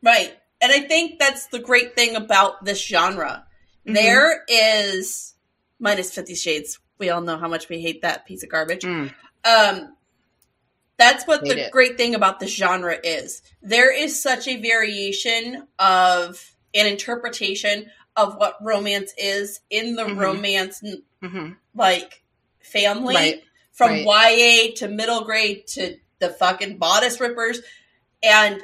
[0.02, 3.46] right, and I think that's the great thing about this genre.
[3.88, 3.94] Mhm.
[3.94, 5.36] There is
[5.80, 6.80] minus Fifty Shades.
[6.98, 8.84] We all know how much we hate that piece of garbage.
[8.84, 9.14] Mm.
[9.46, 9.96] Um,
[11.00, 13.42] that's what the great thing about this genre is.
[13.64, 20.18] There is such a variation of an interpretation of what romance is in the Mhm.
[20.18, 20.84] romance
[21.22, 22.22] hmm like
[22.60, 23.44] family Right.
[23.72, 24.06] from right.
[24.06, 27.62] YA to middle grade to the fucking bodice rippers
[28.22, 28.62] and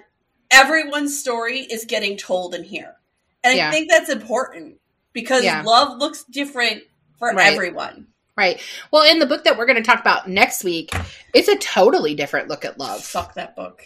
[0.52, 2.95] everyone's story is getting told in here.
[3.43, 4.80] And I think that's important
[5.13, 5.62] because Yeah.
[5.63, 6.84] love looks different
[7.17, 7.54] for Right.
[7.54, 8.08] everyone.
[8.38, 8.62] Right.
[8.91, 10.91] Well, in the book that we're going to talk about next week,
[11.34, 13.02] it's a totally different look at love.
[13.04, 13.84] Fuck that book.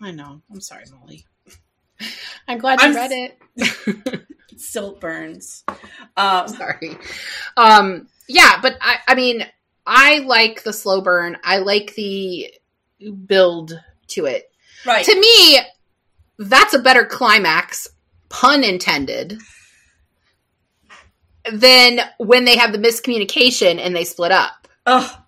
[0.00, 0.40] I know.
[0.50, 1.26] I'm sorry, Molly.
[2.48, 4.22] I'm glad you I'm read it.
[4.52, 5.64] It still burns.
[6.14, 6.98] Um, sorry.
[7.56, 9.46] Um, yeah, but I, I mean,
[9.86, 11.38] I like the slow burn.
[11.42, 12.52] I like the
[13.26, 13.72] build
[14.08, 14.50] to it.
[14.84, 15.04] right.
[15.06, 15.58] To me,
[16.38, 17.88] that's a better climax,
[18.28, 19.38] pun intended,
[21.50, 24.68] than when they have the miscommunication and they split up.
[24.86, 25.18] Ugh.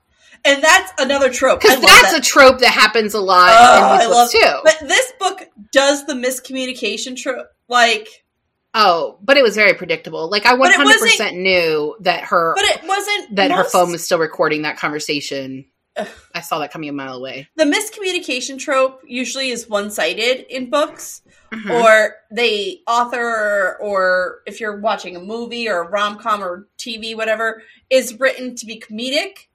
[0.44, 1.60] And that's another trope.
[1.60, 2.18] Because that's that.
[2.18, 4.60] a trope that happens a lot Oh, in I these books too.
[4.62, 7.46] But this book does the miscommunication trope.
[7.66, 8.08] Like,
[8.74, 10.28] oh, but it was very predictable.
[10.28, 14.62] Like I 100% knew that her but it wasn't that her phone was still recording
[14.62, 15.64] that conversation.
[15.96, 16.08] Ugh.
[16.34, 17.48] I saw that coming a mile away.
[17.56, 21.22] the miscommunication trope usually is one-sided in books
[21.54, 21.70] Mhm.
[21.82, 27.62] or the author or if you're watching a movie or a rom-com or tv whatever
[27.90, 29.46] is written to be comedic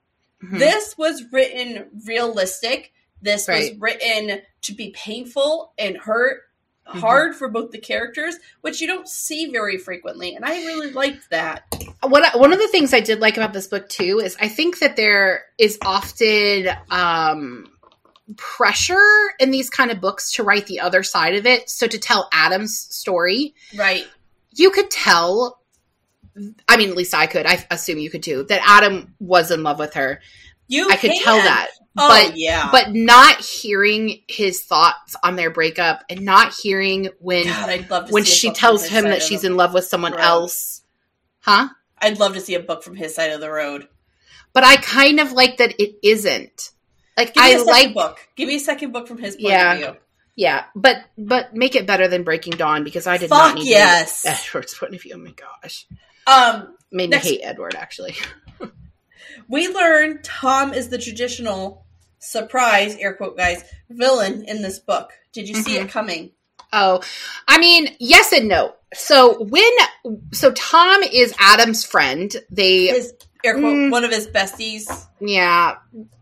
[0.43, 0.59] Mhm.
[0.59, 3.71] this was written realistic this Right.
[3.73, 6.43] was written to be painful and hurt
[6.87, 6.99] Mhm.
[7.01, 11.29] hard for both the characters which you don't see very frequently and i really liked
[11.29, 11.63] that
[12.03, 14.79] what one of the things I did like about this book too is I think
[14.79, 17.65] that there is often um,
[18.37, 21.69] pressure in these kind of books to write the other side of it.
[21.69, 24.07] So to tell Adam's story, right
[24.53, 25.59] you could tell.
[26.67, 27.45] I mean, at least I could.
[27.45, 28.45] I assume you could too.
[28.47, 30.21] That Adam was in love with her.
[30.67, 31.23] you I could can.
[31.23, 36.53] tell that, oh but yeah but not hearing his thoughts on their breakup and not
[36.53, 39.85] hearing when God, I'd love to when she tells him that she's in love with
[39.85, 40.21] someone road.
[40.21, 40.81] else.
[41.39, 41.69] Huh?
[41.97, 43.87] I'd love to see a book from his side of the road.
[44.53, 46.71] But I kind of like that it isn't.
[47.19, 48.19] Like Give me I a second like book.
[48.35, 49.73] Give me a second book from his point Yeah.
[49.73, 49.95] of view.
[50.35, 53.67] yeah, but but make it better than Breaking Dawn because I did Fuck not need
[53.69, 54.25] yes.
[54.25, 55.13] Edward's point of view.
[55.15, 55.85] Oh my gosh.
[56.27, 58.15] Um, Made Next- me hate Edward actually.
[59.47, 61.85] we learn Tom is the traditional
[62.19, 65.11] surprise, air quote guys, villain in this book.
[65.33, 65.85] Did you see Mhm.
[65.85, 66.31] it coming?
[66.71, 67.01] Oh,
[67.47, 68.75] I mean, yes and no.
[68.93, 69.71] So when
[70.33, 72.35] so Tom is Adam's friend.
[72.49, 73.91] They His air quote Mm.
[73.91, 74.85] one of his besties.
[75.19, 75.75] yeah,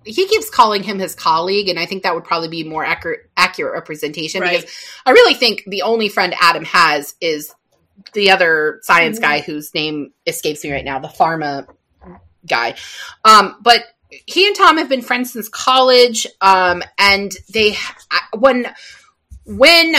[0.06, 3.30] he keeps calling him his colleague, and I think that would probably be more accurate
[3.36, 4.58] accurate representation Right.
[4.62, 4.72] because
[5.06, 7.54] I really think the only friend Adam has is
[8.14, 9.22] the other science Mhm.
[9.22, 11.68] guy whose name escapes me right now, the pharma
[12.48, 12.76] guy.
[13.26, 17.76] Um, but he and Tom have been friends since college, um, and they
[18.38, 18.72] when
[19.46, 19.96] when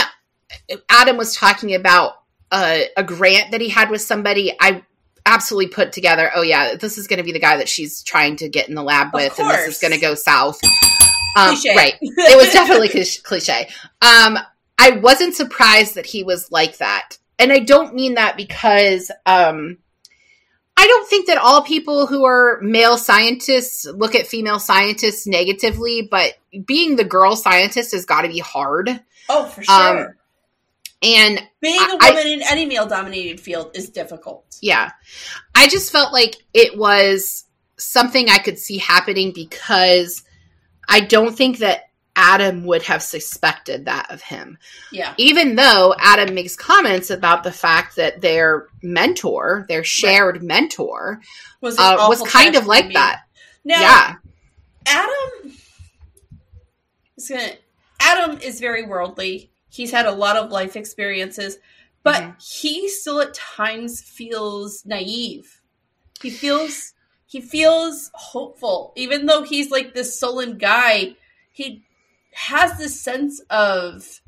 [0.89, 2.13] Adam was talking about
[2.51, 4.83] a, a grant that he had with somebody, I
[5.29, 8.35] absolutely put together, oh yeah, this is going to be the guy that she's trying
[8.37, 10.59] to get in the lab with, and this is going to go south.
[11.37, 11.95] Um, right.
[12.01, 12.89] It was definitely
[13.23, 13.69] cliche.
[14.01, 14.37] Um,
[14.77, 17.17] I wasn't surprised that he was like that.
[17.37, 19.77] And I don't mean that because um,
[20.75, 26.07] I don't think that all people who are male scientists look at female scientists negatively,
[26.09, 26.33] but
[26.65, 28.99] being the girl scientist has got to be hard.
[29.29, 30.17] Oh, for sure.
[31.01, 34.57] And Being a I- woman in any male dominated field is difficult.
[34.61, 34.91] yeah,
[35.55, 37.45] I just felt like it was
[37.77, 40.23] something I could see happening because
[40.89, 41.83] I don't think that
[42.17, 44.57] Adam would have suspected that of him.
[44.91, 45.13] Yeah.
[45.17, 51.21] even though Adam makes comments about the fact that their mentor, their shared mentor,
[51.61, 53.21] Was, uh, was kind of like that.
[53.63, 54.15] Now, yeah,
[54.85, 55.53] Adam
[57.15, 57.51] is gonna.
[58.01, 59.48] Adam is very worldly.
[59.69, 61.57] He's had a lot of life experiences,
[62.03, 62.41] but Mhm.
[62.41, 65.61] he still at times feels naive.
[66.21, 66.93] He feels
[67.25, 71.15] he feels hopeful, even though he's like this sullen guy.
[71.51, 71.83] He
[72.33, 74.21] has this sense of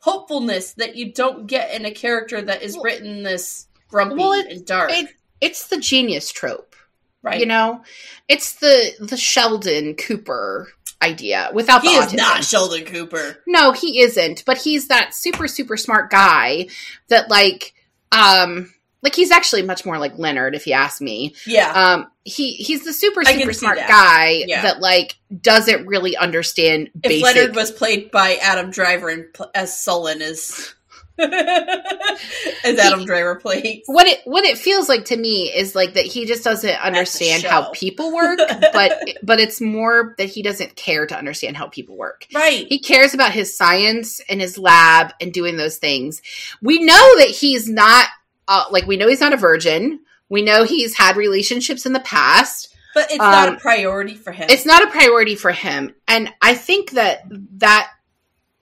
[0.00, 4.32] hopefulness that you don't get in a character that is Well- written this grumpy Well,
[4.32, 6.74] it- and dark, it- it's the genius trope.
[7.22, 7.38] right?
[7.38, 7.84] You know,
[8.28, 12.16] it's the the Sheldon Cooper idea without he the is autism.
[12.16, 13.42] not Sheldon Cooper.
[13.46, 14.44] No, he isn't.
[14.44, 16.68] But he's that super super smart guy
[17.08, 17.72] that like
[18.12, 21.34] um like he's actually much more like Leonard if you ask me.
[21.46, 23.88] Yeah, Um he he's the super super smart that.
[23.88, 24.62] guy Yeah.
[24.62, 29.50] that like doesn't really understand if basic Leonard was played by Adam Driver and pl-
[29.54, 30.74] as Sullen as
[31.18, 33.82] as Adam Driver plays.
[33.86, 37.42] what it what it feels like to me is like that he just doesn't understand
[37.42, 38.38] how people work
[38.72, 38.92] but
[39.22, 42.66] but it's more that he doesn't care to understand how people work Right.
[42.68, 46.22] he cares about his science and his lab and doing those things
[46.62, 48.08] we know that he's not
[48.48, 52.00] uh, like we know he's not a virgin we know he's had relationships in the
[52.00, 54.46] past But it's not Um, a priority for him.
[54.50, 57.22] it's not a priority for him and i think that
[57.58, 57.90] that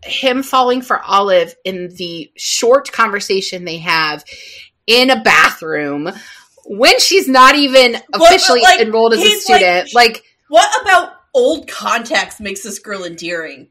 [0.04, 4.24] him falling for olive in the short conversation they have
[4.86, 6.08] in a bathroom
[6.66, 11.12] when she's not even officially like, enrolled as a he's, like, student like, what about
[11.34, 13.68] old contacts makes this girl endearing?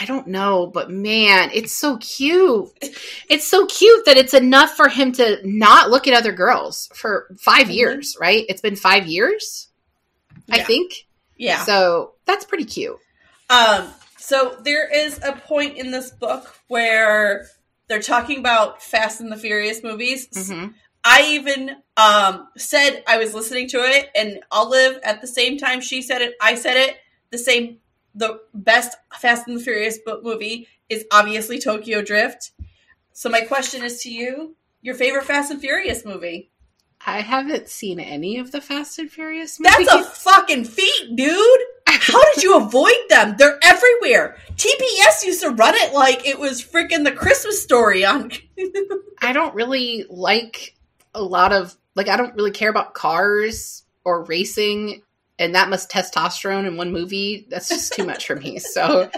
[0.00, 2.70] i don't know but man it's so cute
[3.28, 7.26] it's so cute that it's enough for him to not look at other girls for
[7.38, 7.74] 5 Mhm.
[7.74, 9.68] years right it's been five years
[10.50, 11.62] i think Yeah.
[11.64, 12.96] so that's pretty cute
[13.50, 13.92] Um,
[14.24, 17.46] so there is a point in this book where
[17.88, 20.28] they're talking about Fast and the Furious movies.
[20.48, 20.68] hmm
[21.06, 25.82] I even um, said I was listening to it, and Olive at the same time
[25.82, 26.96] she said it, I said it.
[27.30, 27.80] The same,
[28.14, 32.52] the best Fast and the Furious book movie is obviously Tokyo Drift.
[33.12, 36.50] So my question is to you: Your favorite Fast and Furious movie?
[37.06, 39.86] I haven't seen any of the Fast and Furious movies.
[39.86, 41.60] That's a fucking feat, dude.
[42.14, 43.34] How did you avoid them?
[43.36, 44.36] They're everywhere.
[44.56, 48.30] TBS used to run it like it was freaking the Christmas story on.
[49.20, 50.76] I don't really like
[51.12, 55.02] a lot of like I don't really care about cars or racing
[55.40, 57.46] and that much testosterone in one movie.
[57.50, 58.60] That's just too much for me.
[58.60, 59.10] So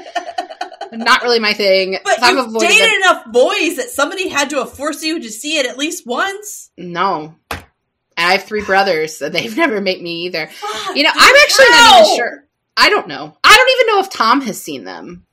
[0.92, 1.98] not really my thing.
[2.02, 2.94] But So you've dated them.
[3.02, 6.70] enough boys that somebody had to have forced you to see it at least once.
[6.78, 7.34] No.
[7.50, 10.46] And I have three brothers and they've never made me either.
[10.46, 12.44] Fuck, You know, I'm actually not even sure.
[12.76, 13.36] I don't know.
[13.42, 15.24] I don't even know if Tom has seen them.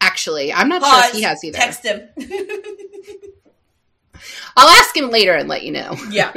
[0.00, 1.56] Actually, I'm not sure if he has either.
[1.58, 2.08] Text him.
[4.56, 5.96] I'll ask him later and let you know.
[6.10, 6.32] yeah,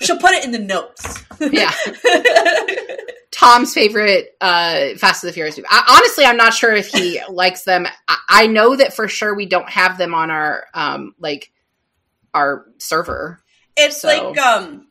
[0.00, 1.24] she'll put it in the notes.
[1.40, 1.72] Yeah.
[3.30, 5.66] Tom's favorite uh, Fast and the Furious movie.
[5.70, 7.86] I, honestly, I'm not sure if he likes them.
[8.06, 11.50] I, I know that for sure we don't have them on our um, like
[12.34, 13.40] our server.
[13.76, 14.86] It's So- like um,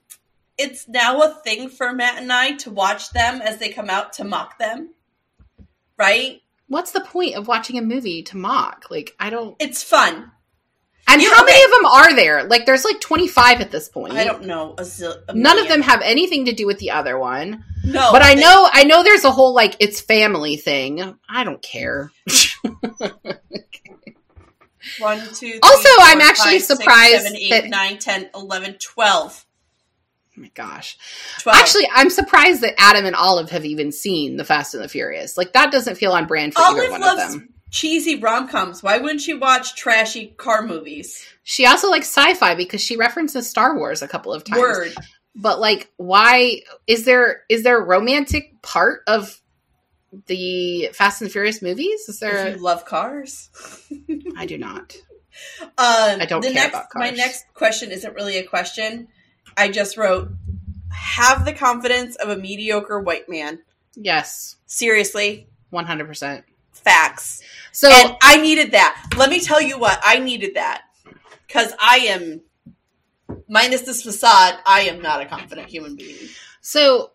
[0.61, 4.13] it's now a thing for Matt and I to watch them as they come out
[4.13, 4.93] to mock them.
[5.97, 6.41] Right?
[6.67, 8.85] What's the point of watching a movie to mock?
[8.89, 9.55] Like, I don't.
[9.59, 10.31] It's fun.
[11.07, 12.43] And You- how many of them are there?
[12.45, 14.13] Like, there's like 25 at this point.
[14.13, 14.75] I don't know.
[14.77, 17.65] A zil- a None of them have anything to do with the other one.
[17.83, 21.17] No, but I they- know, I know, there's a whole like it's family thing.
[21.27, 22.11] I don't care.
[24.99, 28.77] One, two, three, Also, four, I'm actually five, surprised seven, eight, that- nine, 10, 11,
[28.79, 29.45] 12.
[30.37, 30.97] Oh my gosh.
[31.41, 31.57] 12.
[31.57, 35.37] Actually, I'm surprised that Adam and Olive have even seen The Fast and the Furious.
[35.37, 37.49] Like that doesn't feel on brand for either one loves of them.
[37.69, 38.81] cheesy rom coms.
[38.83, 41.25] Why wouldn't she watch trashy car movies?
[41.43, 44.59] She also likes sci-fi because she references Star Wars a couple of times.
[44.61, 44.93] Word.
[45.35, 49.41] But like, why is there is there a romantic part of
[50.27, 52.01] the Fast and the Furious movies?
[52.09, 52.49] Is If there?
[52.51, 53.49] you love cars.
[54.37, 54.95] I do not.
[55.61, 59.07] Um, I don't the care next, about My next question isn't really a question.
[59.61, 60.29] I just wrote,
[60.91, 63.59] have the confidence of a mediocre white man.
[63.95, 64.57] Yes.
[64.65, 65.47] Seriously.
[65.71, 66.43] 100%.
[66.71, 67.41] Facts.
[67.71, 69.13] So and I needed that.
[69.17, 70.83] Let me tell you what, I needed that.
[71.47, 72.41] Because I am,
[73.47, 76.17] minus this facade, I am not a confident human being.
[76.61, 77.11] So,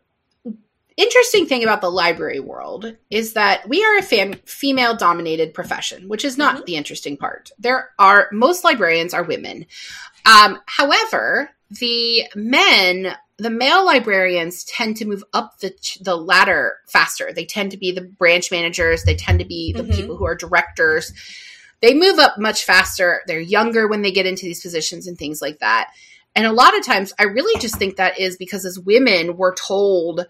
[0.96, 6.08] interesting thing about the library world is that we are a fam- female dominated profession,
[6.08, 6.66] which is not Mhm.
[6.66, 7.50] the interesting part.
[7.58, 9.66] There are most librarians are women.
[10.24, 17.32] Um, however, the men, the male librarians tend to move up the the ladder faster.
[17.32, 19.02] They tend to be the branch managers.
[19.04, 19.94] They tend to be the Mhm.
[19.94, 21.12] people who are directors.
[21.80, 23.22] They move up much faster.
[23.26, 25.90] They're younger when they get into these positions and things like that.
[26.34, 29.54] And a lot of times, I really just think that is because as women, we're
[29.54, 30.26] told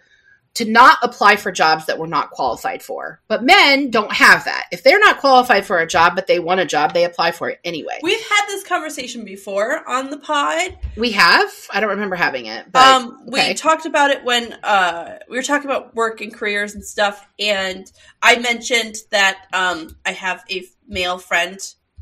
[0.57, 3.21] to not apply for jobs that we're not qualified for.
[3.29, 4.65] But men don't have that.
[4.73, 7.51] If they're not qualified for a job, but they want a job, they apply for
[7.51, 7.99] it anyway.
[8.03, 10.79] We've had this conversation before on the pod.
[10.97, 11.53] We have.
[11.71, 12.73] I don't remember having it.
[12.73, 16.75] But, um, we talked about it when uh, we were talking about work and careers
[16.75, 17.91] and stuff, and
[18.23, 21.59] I mentioned that um, I have a male friend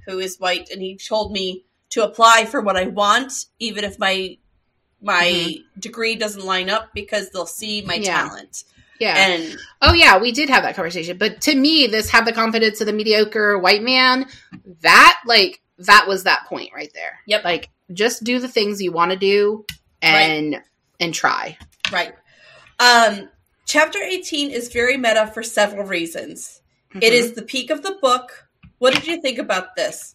[0.07, 3.99] who is white, and he told me to apply for what I want, even if
[3.99, 4.39] my
[5.05, 8.03] my degree doesn't line up, because they'll see my Mm-hmm.
[8.05, 8.23] Yeah.
[8.29, 8.65] talent.
[8.99, 9.15] yeah.
[9.29, 11.19] And Oh yeah, we did have that conversation.
[11.19, 14.27] But to me, this have the confidence of the mediocre white man,
[14.81, 17.19] that like that was that point right there.
[17.27, 17.45] Yep.
[17.45, 19.65] Like just do the things you want to do
[20.01, 20.61] and
[21.01, 21.59] and try.
[21.93, 22.15] right,
[22.79, 23.29] um,
[23.67, 26.61] chapter eighteen is very meta for several reasons.
[26.95, 27.17] It Mhm.
[27.17, 28.47] is the peak of the book.
[28.79, 30.15] What did you think about this?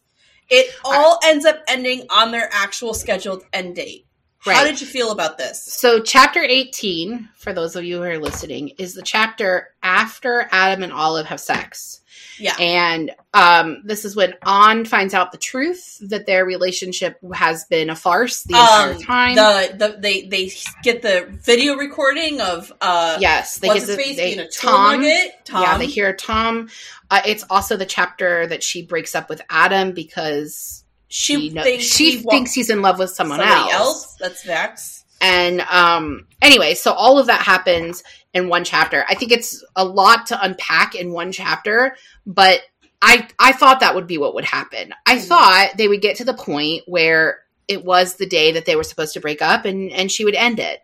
[0.50, 4.06] It all ends up ending on their actual scheduled end date.
[4.46, 5.62] How did you feel about this?
[5.62, 10.84] So, chapter 18, for those of you who are listening, is the chapter after Adam
[10.84, 12.02] and Olive have sex.
[12.38, 12.56] Yeah.
[12.58, 17.90] And um, this is when Anh finds out the truth that their relationship has been
[17.90, 19.36] a farce the entire Um, time.
[19.36, 20.52] The, the they they
[20.84, 25.04] get the video recording of uh yes, they get the, face they, being a Tom.
[25.46, 25.64] Tom.
[25.64, 26.70] Yeah, they hear Tom.
[27.12, 31.64] Uh, it's also the chapter that she breaks up with Adam because she She kno-
[31.64, 34.16] thinks she he thinks he's in love with someone somebody else.
[34.20, 35.04] That's Vex.
[35.22, 39.04] And um anyway, so all of that happens in one chapter.
[39.10, 41.96] I think it's a lot to unpack in one chapter,
[42.26, 42.62] but
[43.02, 44.94] I I thought that would be what would happen.
[45.08, 45.26] I Mhm.
[45.28, 48.84] thought they would get to the point where it was the day that they were
[48.84, 50.80] supposed to break up and and she would end it.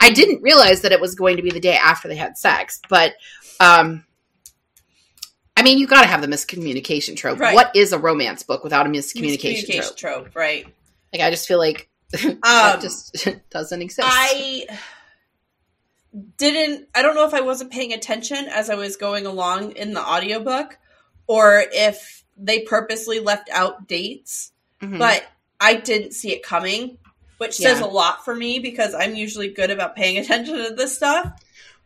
[0.00, 2.80] I didn't realize that it was going to be the day after they had sex,
[2.88, 3.12] but
[3.60, 4.05] um
[5.56, 7.38] I mean, you got to have the miscommunication trope.
[7.38, 7.54] Right.
[7.54, 9.96] What is a romance book without a miscommunication, Miscommunication trope?
[10.24, 10.66] trope, right?
[11.12, 11.88] Like, I just feel like
[12.24, 14.06] Um, that just doesn't exist.
[14.10, 14.66] I
[16.38, 19.92] didn't I don't know if I wasn't paying attention as I was going along in
[19.92, 20.78] the audiobook
[21.26, 24.98] or if they purposely left out dates, Mhm.
[24.98, 25.24] but
[25.60, 26.98] I didn't see it coming,
[27.38, 27.86] which says Yeah.
[27.86, 31.32] a lot for me because I'm usually good about paying attention to this stuff.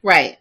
[0.03, 0.39] Right.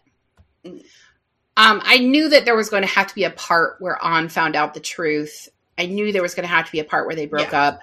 [1.60, 4.28] Um, I knew that there was going to have to be a part where Anh
[4.30, 5.48] found out the truth.
[5.76, 7.80] I knew there was going to have to be a part where they broke up.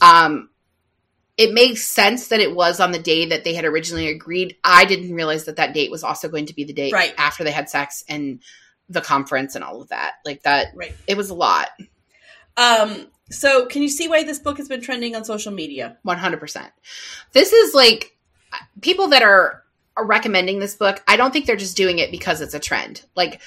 [0.00, 0.48] Um,
[1.36, 4.56] it makes sense that it was on the day that they had originally agreed.
[4.64, 7.12] I didn't realize that that date was also going to be the date Right.
[7.18, 8.40] after they had sex and
[8.88, 10.14] the conference and all of that.
[10.24, 10.94] Like that, Right.
[11.06, 11.68] it was a lot.
[12.56, 15.96] Um so can you see why this book has been trending on social media?
[16.06, 16.70] 100%.
[17.32, 18.16] This is like
[18.80, 19.63] people that are
[20.02, 21.02] recommending this book.
[21.06, 23.02] I don't think they're just doing it because it's a trend.
[23.14, 23.40] Like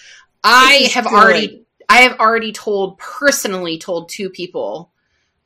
[0.44, 1.14] I have good.
[1.14, 4.92] already I have already told personally told two people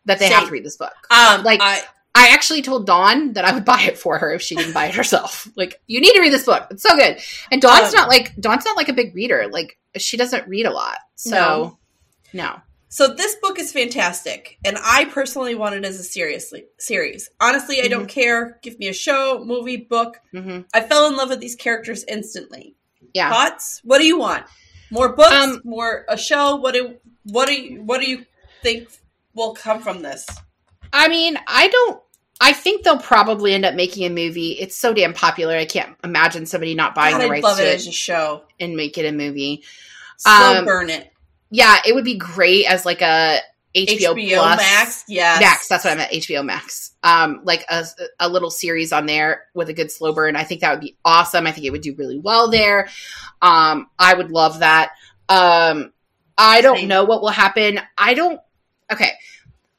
[0.06, 0.94] that they have to read this book.
[1.10, 1.82] Um Like- I
[2.14, 4.88] I actually told Dawn that I would buy it for her if she didn't buy
[4.88, 5.48] it herself.
[5.56, 6.68] Like, you need to read this book.
[6.70, 7.20] It's so good.
[7.52, 9.48] And Dawn's Um, not like Dawn's not like a big reader.
[9.50, 10.98] Like she doesn't read a lot.
[11.16, 11.78] So
[12.34, 12.62] no.
[12.94, 17.30] So this book is fantastic, and I personally want it as a seriously series.
[17.40, 17.92] Honestly, I Mm-hmm.
[17.92, 18.60] don't care.
[18.62, 20.18] Give me a show, movie, book.
[20.34, 22.76] hmm I fell in love with these characters instantly.
[23.14, 23.30] Yeah.
[23.32, 23.80] Thoughts?
[23.86, 24.44] What do you want?
[24.92, 25.32] More books?
[25.32, 26.58] Um, more a show?
[26.58, 28.26] What do what do you what do you
[28.62, 28.90] think
[29.34, 30.28] will come from this?
[30.92, 32.02] I mean, I don't.
[32.42, 34.52] I think they'll probably end up making a movie.
[34.60, 35.56] It's so damn popular.
[35.56, 37.88] I can't imagine somebody not buying God, the I'd rights love to it it as
[37.88, 38.44] a show.
[38.60, 39.64] and make it a movie.
[40.18, 41.08] Slow Um, burn it.
[41.52, 43.40] Yeah, it would be great as like a
[43.76, 44.58] HBO, HBO Plus.
[44.58, 45.04] Max.
[45.08, 46.12] yeah, Max, that's what I meant.
[46.12, 46.92] HBO Max.
[47.04, 47.86] Um, like a,
[48.20, 50.36] a little series on there with a good slow burn.
[50.36, 51.48] I think that would be awesome.
[51.48, 52.90] I think it would do really well there.
[53.42, 54.92] Um, I would love that.
[55.30, 55.94] Um,
[56.38, 57.80] I don't know what will happen.
[57.98, 58.40] I don't.
[58.92, 59.12] Okay,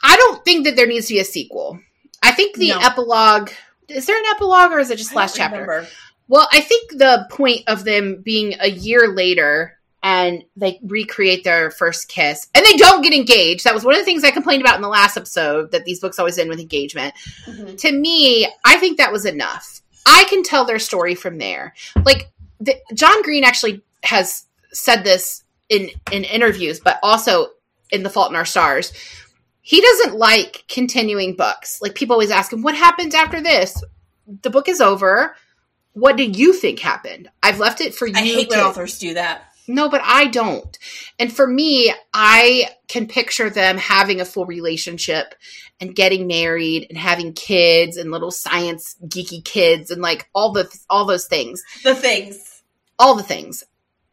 [0.02, 1.78] I don't think that there needs to be a sequel.
[2.22, 2.78] I think the No.
[2.80, 3.50] epilogue.
[3.88, 5.60] Is there an epilogue or is it just last chapter?
[5.60, 5.88] remember.
[6.28, 11.70] Well, I think the point of them being a year later and they recreate their
[11.70, 13.64] first kiss and they don't get engaged.
[13.64, 16.00] That was one of the things I complained about in the last episode that these
[16.00, 17.14] books always end with engagement.
[17.46, 17.78] Mhm.
[17.78, 19.80] To me, I think that was enough.
[20.04, 21.74] I can tell their story from there.
[22.04, 22.30] Like
[22.60, 27.50] the, John Green actually has said this in in interviews, but also
[27.90, 28.92] in The Fault in Our Stars.
[29.60, 31.80] He doesn't like continuing books.
[31.80, 33.80] Like people always ask him, "What happens after this?"
[34.42, 35.36] The book is over.
[35.92, 37.30] What do you think happened?
[37.42, 38.14] I've left it for you.
[38.16, 39.51] I hate to- when authors do that.
[39.68, 40.76] No, but I don't.
[41.18, 45.34] And for me, I can picture them having a full relationship
[45.80, 50.68] and getting married and having kids and little science geeky kids and like all the
[50.90, 51.62] all those things.
[51.84, 52.62] The things.
[52.98, 53.64] All the things.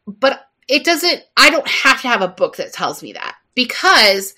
[0.06, 4.34] But it doesn't I don't have to have a book that tells me that because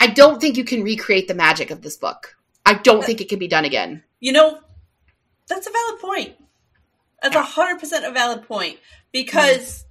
[0.00, 2.36] I don't think you can recreate the magic of this book.
[2.64, 4.02] I don't think it can be done again.
[4.18, 4.60] You know,
[5.48, 6.36] that's a valid point.
[7.22, 8.78] That's a hundred percent a valid point
[9.12, 9.85] because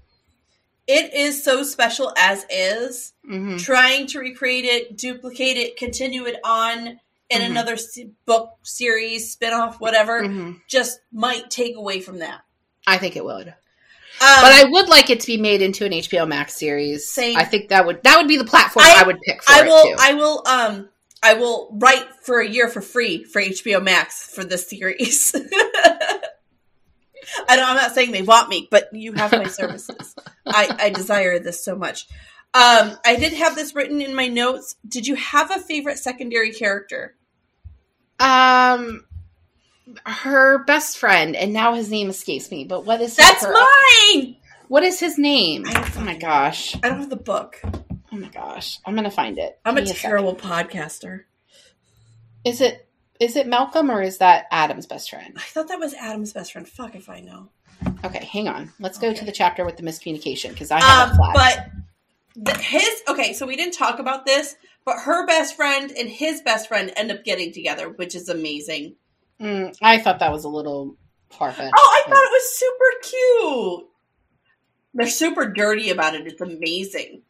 [0.88, 3.14] it is so special as is.
[3.30, 3.62] Mhm.
[3.62, 7.46] Trying to recreate it, duplicate it, continue it on in Mhm.
[7.46, 7.78] another
[8.26, 10.62] book series, spin-off, whatever, Mhm.
[10.68, 12.42] just might take away from that.
[12.86, 13.48] I think it would.
[13.48, 17.10] Um, But I would like it to be made into an HBO Max series.
[17.10, 17.36] Same.
[17.36, 19.62] I think that would that would be the platform I- I, would pick for I
[19.62, 19.84] it will.
[19.84, 19.96] too.
[20.00, 20.44] I will.
[20.46, 20.90] Um,
[21.24, 25.34] I will write for a year for free for HBO Max for this series.
[27.50, 30.16] I I'm not saying they want me, but you have my services.
[30.46, 32.08] I, I desire this so much.
[32.54, 34.76] Um, I did have this written in my notes.
[34.88, 37.16] Did you have a favorite secondary character?
[38.20, 39.06] Um,
[40.06, 42.64] her best friend, and now his name escapes me.
[42.64, 44.38] But what is That's her, mine.
[44.68, 45.66] What is his name?
[45.68, 46.76] Oh my gosh!
[46.78, 47.60] I don't have the book.
[47.64, 48.80] Oh my gosh!
[48.86, 49.60] I'm gonna find it.
[49.66, 50.10] I'm a Give me second.
[50.10, 51.24] terrible podcaster.
[52.46, 52.85] Is it
[53.20, 55.34] is it Malcolm or is that Adam's best friend?
[55.38, 56.68] I thought that was Adam's best friend.
[56.68, 57.50] Fuck if I know.
[58.04, 58.72] Okay, hang on.
[58.80, 59.20] Let's go Okay.
[59.20, 61.68] to the chapter with the miscommunication because I have Um, but
[62.36, 64.56] the, his okay, so we didn't talk about this,
[64.86, 68.96] but her best friend and his best friend end up getting together, which is amazing.
[69.40, 70.96] Mm, I thought that was a little
[71.30, 71.74] far fetched.
[71.78, 73.90] Oh, I thought it was super cute.
[74.94, 76.26] They're super dirty about it.
[76.28, 77.22] It's amazing.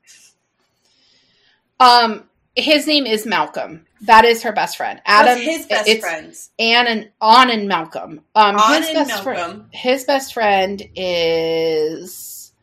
[1.80, 3.86] Um, his name is Malcolm.
[4.01, 5.01] That is her best friend.
[5.06, 6.51] Adam, What's his best friends.
[6.60, 8.22] Ann and Anh and Malcolm.
[8.36, 9.39] Um, Anh his and best friend.
[9.39, 9.70] Malcolm.
[9.72, 12.53] His best friend is,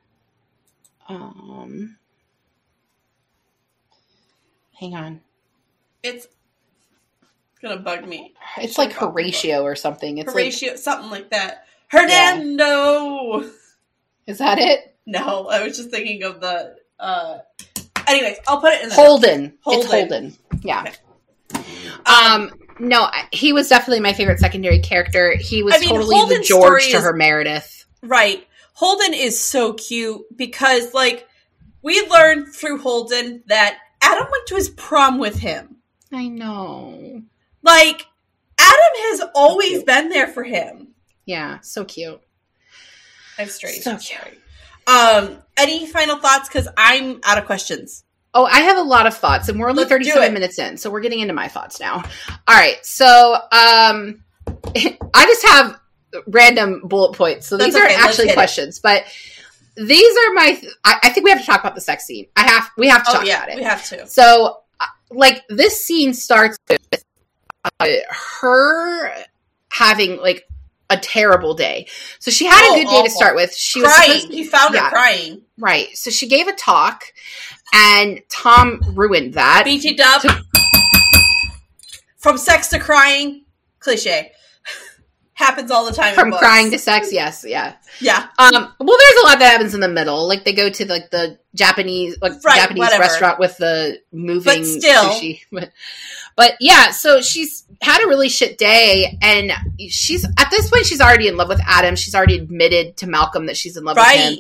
[1.09, 1.97] um,
[4.79, 5.21] hang on.
[6.03, 6.27] It's
[7.61, 8.35] gonna bug me.
[8.59, 10.19] It's like Horatio or something.
[10.19, 11.67] It's like, Horatio, something like that.
[11.89, 13.51] Hernando.
[14.27, 14.97] is that it?
[15.07, 16.77] No, I was just thinking of the.
[16.99, 17.39] uh
[18.07, 19.55] Anyways, I'll put it in the Holden.
[19.63, 19.81] Holden.
[19.83, 20.37] It's Holden.
[20.63, 20.93] Yeah.
[21.55, 21.65] Um,
[22.07, 25.37] Um, no, he was definitely my favorite secondary character.
[25.37, 27.85] He was I mean, totally Holden's the George to is- her Meredith.
[28.03, 28.47] Right.
[28.75, 31.29] Holden is so cute because, like,
[31.83, 35.77] we learned through Holden that Adam went to his prom with him.
[36.13, 37.23] I know.
[37.63, 38.07] Like,
[38.59, 40.89] Adam has always been there for him.
[41.27, 42.21] Yeah, so cute.
[43.39, 43.83] I'm straight.
[43.83, 44.41] So cute.
[44.87, 46.49] Um, any final thoughts?
[46.49, 48.05] Because I'm out of questions.
[48.35, 50.91] Oh, I have a lot of thoughts, and we're only Let's 37 minutes in, so
[50.91, 51.97] we're getting into my thoughts now.
[51.97, 54.23] All right, so um,
[54.75, 55.79] I just have
[56.27, 57.47] random bullet points.
[57.47, 58.37] So these That's aren't actually hit it.
[58.37, 59.05] questions, but
[59.77, 60.63] these are my.
[60.85, 62.27] I, I think we have to talk about the sex scene.
[62.35, 62.71] I have.
[62.79, 63.57] We have to Oh talk yeah, about it.
[63.57, 64.07] we have to.
[64.07, 67.05] So, uh, like, this scene starts with
[67.81, 67.87] uh,
[68.41, 69.13] her
[69.71, 70.47] having like
[70.93, 71.87] a terrible day.
[72.19, 73.55] So she had Oh, a good day to start with.
[73.55, 74.31] She was crying.
[74.31, 74.85] He found yeah.
[74.85, 75.43] her crying.
[75.59, 75.89] right.
[75.97, 77.05] So she gave a talk,
[77.73, 79.63] and Tom ruined that.
[79.65, 80.23] BT Dub.
[82.19, 83.45] From sex to crying,
[83.81, 84.31] cliche.
[85.43, 86.15] Happens all the time.
[86.15, 87.75] From crying to sex, yes, yeah.
[88.01, 90.29] yeah, Um, well, there's a lot that happens in the middle.
[90.29, 93.01] Like they go to like the Japanese, like Right, Japanese whatever.
[93.01, 95.05] restaurant with the moving But still.
[95.05, 95.41] sushi.
[96.35, 99.53] But, yeah, so she's had a really shit day, and
[99.91, 101.95] she's at this point she's already in love with Adam.
[101.95, 104.39] She's already admitted to Malcolm that she's in love with him.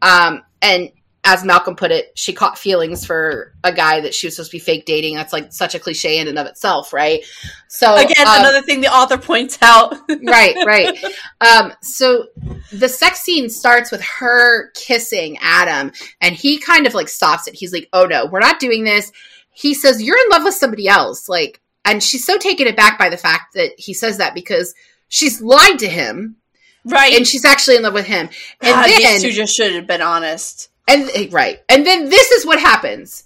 [0.00, 0.90] Um, and
[1.26, 4.54] as Malcolm put it, she caught feelings for a guy that she was supposed to
[4.54, 5.16] be fake dating.
[5.16, 7.24] That's like such a cliche in and of itself, right?
[7.66, 9.96] So Again, um, another thing the author points out.
[10.24, 11.04] right, right.
[11.40, 12.28] Um, so
[12.72, 17.54] the sex scene starts with her kissing Adam, and he kind of like stops it.
[17.54, 19.10] He's like, "Oh no, we're not doing this."
[19.50, 23.08] He says, "You're in love with somebody else," like, and she's so taken aback by
[23.08, 24.74] the fact that he says that because
[25.08, 26.36] she's lied to him
[26.84, 27.14] right.
[27.14, 28.28] and she's actually in love with him.
[28.60, 30.70] And God, then, these two just should have been honest.
[30.88, 33.24] And eh, right, and then this is what happens.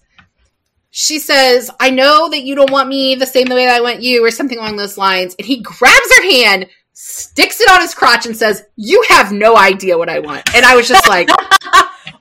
[0.91, 4.03] She says, "I know that you don't want me the same way that I want
[4.03, 5.35] you," or something along those lines.
[5.39, 9.57] And he grabs her hand, sticks it on his crotch, and says, "You have no
[9.57, 11.29] idea what I want." And I was just like,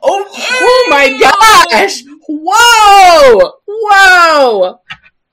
[0.01, 2.03] Oh, "Oh my gosh!
[2.27, 3.51] Whoa!
[3.65, 4.79] Whoa!"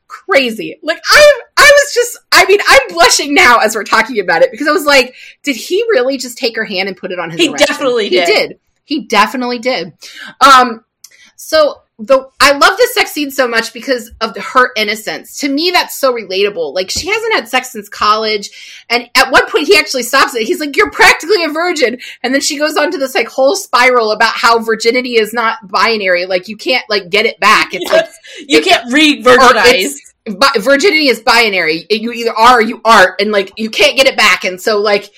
[0.07, 0.78] Crazy.
[0.82, 2.18] Like I, I was just.
[2.32, 5.57] I mean, I'm blushing now as we're talking about it because I was like, "Did
[5.57, 7.66] he really just take her hand and put it on his?" He erection?
[7.66, 8.59] definitely He did.
[8.87, 9.93] He definitely did.
[10.41, 10.84] Um,
[11.37, 15.39] so the I love this sex scene so much because of the, her innocence.
[15.39, 16.74] To me, that's so relatable.
[16.74, 20.47] Like she hasn't had sex since college, and at one point he actually stops it.
[20.47, 23.57] He's like, "You're practically a virgin," and then she goes on to this like whole
[23.57, 26.26] spiral about how virginity is not binary.
[26.26, 27.70] Like you can't like get it back.
[27.72, 28.09] It's like
[28.47, 29.95] you can't re-virginize.
[30.59, 31.87] virginity is binary.
[31.89, 34.45] You either are or you aren't, and like you can't get it back.
[34.45, 35.11] And so like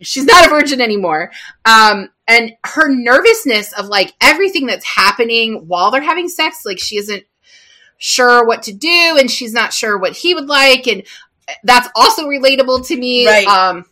[0.00, 1.30] she's not a virgin anymore.
[1.64, 6.96] Um, and her nervousness of like everything that's happening while they're having sex, like she
[6.96, 7.24] isn't
[7.98, 11.02] sure what to do, and she's not sure what he would like, and
[11.62, 13.26] that's also relatable to me.
[13.26, 13.46] Right.
[13.46, 13.84] Um,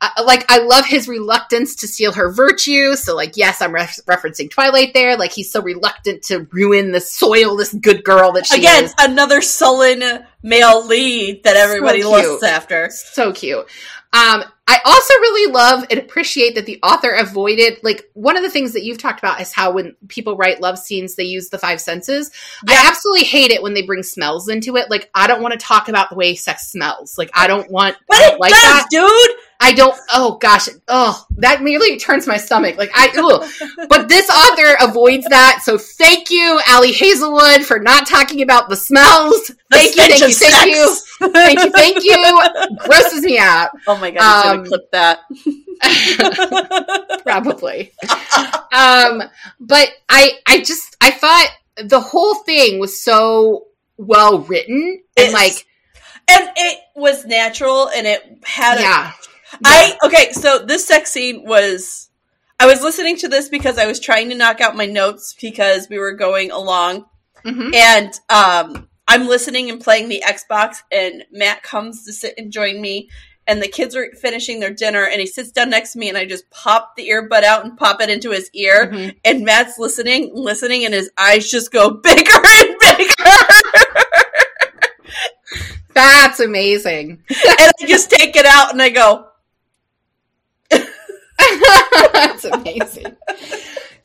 [0.00, 2.94] I, like I love his reluctance to steal her virtue.
[2.94, 5.16] So like, yes, I'm ref- referencing Twilight there.
[5.16, 8.94] Like he's so reluctant to ruin the soil, this good girl that she Again, is.
[8.98, 10.02] another sullen
[10.42, 12.90] male lead that everybody So lusts after.
[12.90, 13.66] so cute.
[14.10, 18.48] Um, I also really love and appreciate that the author avoided like one of the
[18.50, 21.58] things that you've talked about is how when people write love scenes they use the
[21.58, 22.30] five senses.
[22.66, 22.74] Yeah.
[22.78, 24.88] I absolutely hate it when they bring smells into it.
[24.90, 27.18] Like I don't want to talk about the way sex smells.
[27.18, 28.86] Like I don't want But I it don't like does, that.
[28.90, 29.36] dude.
[29.60, 29.98] I don't.
[30.12, 30.68] Oh gosh.
[30.86, 32.76] Oh, that nearly turns my stomach.
[32.76, 33.08] Like I.
[33.16, 33.88] Ugh.
[33.88, 35.62] But this author avoids that.
[35.64, 39.48] So thank you, Ali Hazelwood, for not talking about the smells.
[39.48, 40.02] The Thank you.
[40.02, 40.32] Thank you.
[40.32, 40.96] Thank you.
[41.32, 41.70] Thank you.
[41.72, 42.76] Thank you.
[42.78, 43.70] Grosses me out.
[43.88, 45.18] Oh my god, he's Um, gonna clip that.
[47.24, 47.92] Probably.
[48.72, 49.22] Um,
[49.60, 50.32] but I.
[50.46, 50.96] I just.
[51.00, 51.48] I thought
[51.84, 55.64] the whole thing was so well written and It's- like
[56.30, 58.78] and it was natural, and it had.
[58.78, 59.14] A,
[59.52, 59.58] yeah.
[59.64, 60.32] I okay.
[60.32, 62.06] So this sex scene was.
[62.60, 65.88] I was listening to this because I was trying to knock out my notes because
[65.88, 67.04] we were going along,
[67.44, 67.72] Mhm.
[67.72, 72.80] and um, I'm listening and playing the Xbox, and Matt comes to sit and join
[72.80, 73.10] me.
[73.46, 76.18] And the kids are finishing their dinner, and he sits down next to me, and
[76.18, 78.88] I just pop the earbud out and pop it into his ear.
[78.92, 79.16] Mhm.
[79.24, 83.14] And Matt's listening, listening, and his eyes just go bigger and bigger.
[85.94, 87.22] That's amazing.
[87.30, 89.27] and I just take it out and I go,
[92.12, 93.16] That's amazing.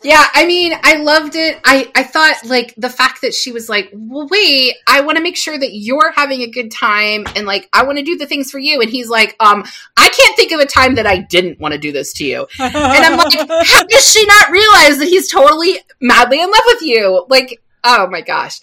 [0.04, 1.60] Yeah, I mean, I loved it.
[1.64, 5.24] I, I thought like the fact that she was like, well, wait, I want to
[5.24, 8.26] make sure that you're having a good time and like I want to do the
[8.26, 8.82] things for you.
[8.82, 9.64] And he's like, um,
[9.96, 12.48] I can't think of a time that I didn't want to do this to you.
[12.60, 13.34] And I'm like,
[13.66, 17.26] how does she not realize that he's totally madly in love with you?
[17.30, 18.60] Like, oh my gosh.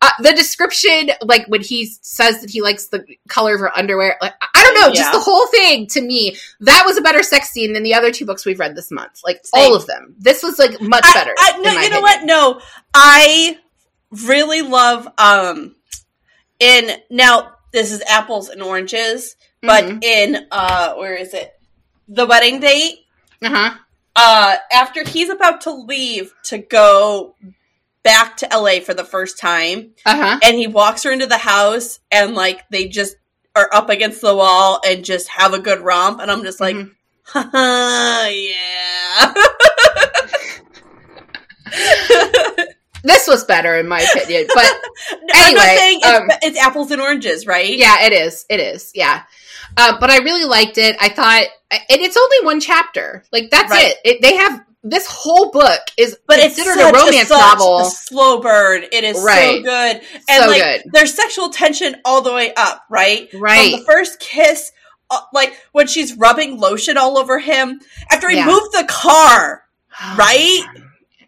[0.00, 4.16] Uh, the description, like when he says that he likes the color of her underwear,
[4.20, 7.50] like, I don't know, just the whole thing to me, that was a better sex
[7.50, 9.20] scene than the other two books we've read this month.
[9.24, 9.62] Like, Same.
[9.62, 10.14] all of them.
[10.18, 11.34] This was like much I- better.
[11.38, 12.02] I, no, you know opinion.
[12.02, 12.24] what?
[12.24, 12.60] No,
[12.94, 13.58] I
[14.24, 15.06] really love.
[15.18, 15.76] Um,
[16.58, 20.04] in now this is apples and oranges, but Mhm.
[20.04, 21.52] in uh, where is it?
[22.08, 23.00] The wedding date.
[23.42, 23.74] Uh-huh.
[24.14, 27.34] Uh, after he's about to leave to go
[28.02, 30.38] back to LA for the first time, Uh-huh.
[30.42, 33.16] and he walks her into the house, and like they just
[33.54, 36.76] are up against the wall and just have a good romp, and I'm just like.
[36.76, 36.90] Mhm.
[37.24, 39.34] Haha, yeah.
[43.04, 44.46] This was better in my opinion.
[44.54, 44.64] But
[45.10, 47.76] I'm not Anyway, saying it's, um, it's apples and oranges, right?
[47.76, 48.46] yeah, it is.
[48.48, 48.92] It is.
[48.94, 49.24] Yeah.
[49.76, 50.94] Uh, but I really liked it.
[51.00, 51.42] I thought,
[51.72, 53.24] and it's only one chapter.
[53.32, 53.86] Like that's Right.
[53.86, 53.96] it.
[54.04, 54.22] it.
[54.22, 57.78] They have this whole book is But it's considered such a romance such novel.
[57.80, 58.84] a slow burn.
[58.90, 60.82] It is so good, and So like good.
[60.92, 63.28] there's sexual tension all the way up, right?
[63.34, 63.70] Right.
[63.72, 64.72] From the first kiss,
[65.10, 67.80] uh, like when she's rubbing lotion all over him
[68.10, 68.46] after he Yeah.
[68.46, 69.64] moved the car,
[70.16, 70.60] right?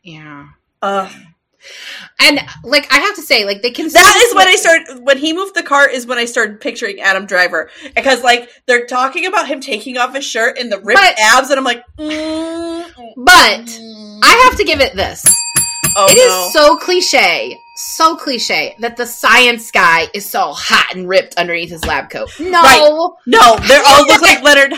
[0.02, 0.46] Yeah.
[0.82, 1.12] Ugh.
[2.20, 3.88] And like I have to say, like they can.
[3.88, 5.04] That is when I started.
[5.04, 8.86] When he moved the car, is when I started picturing Adam Driver because, like, they're
[8.86, 11.84] talking about him taking off his shirt and the ripped But- abs, and I'm like,
[11.98, 12.84] mm,
[13.16, 14.20] But mm.
[14.22, 15.24] I have to give it this.
[15.96, 16.48] oh, It is no.
[16.52, 21.84] so cliche, so cliche that the science guy is so hot and ripped underneath his
[21.84, 22.30] lab coat.
[22.38, 22.62] No.
[22.62, 23.10] Right.
[23.26, 24.72] no, they all look like Leonard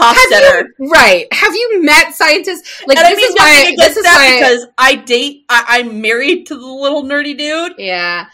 [0.00, 0.64] Hofstadter.
[0.78, 1.32] you, right.
[1.32, 2.82] Have you met scientists?
[2.86, 5.44] Like and I this mean is why this is why because I date.
[5.48, 7.74] I, I'm married to the little nerdy dude.
[7.78, 8.26] Yeah,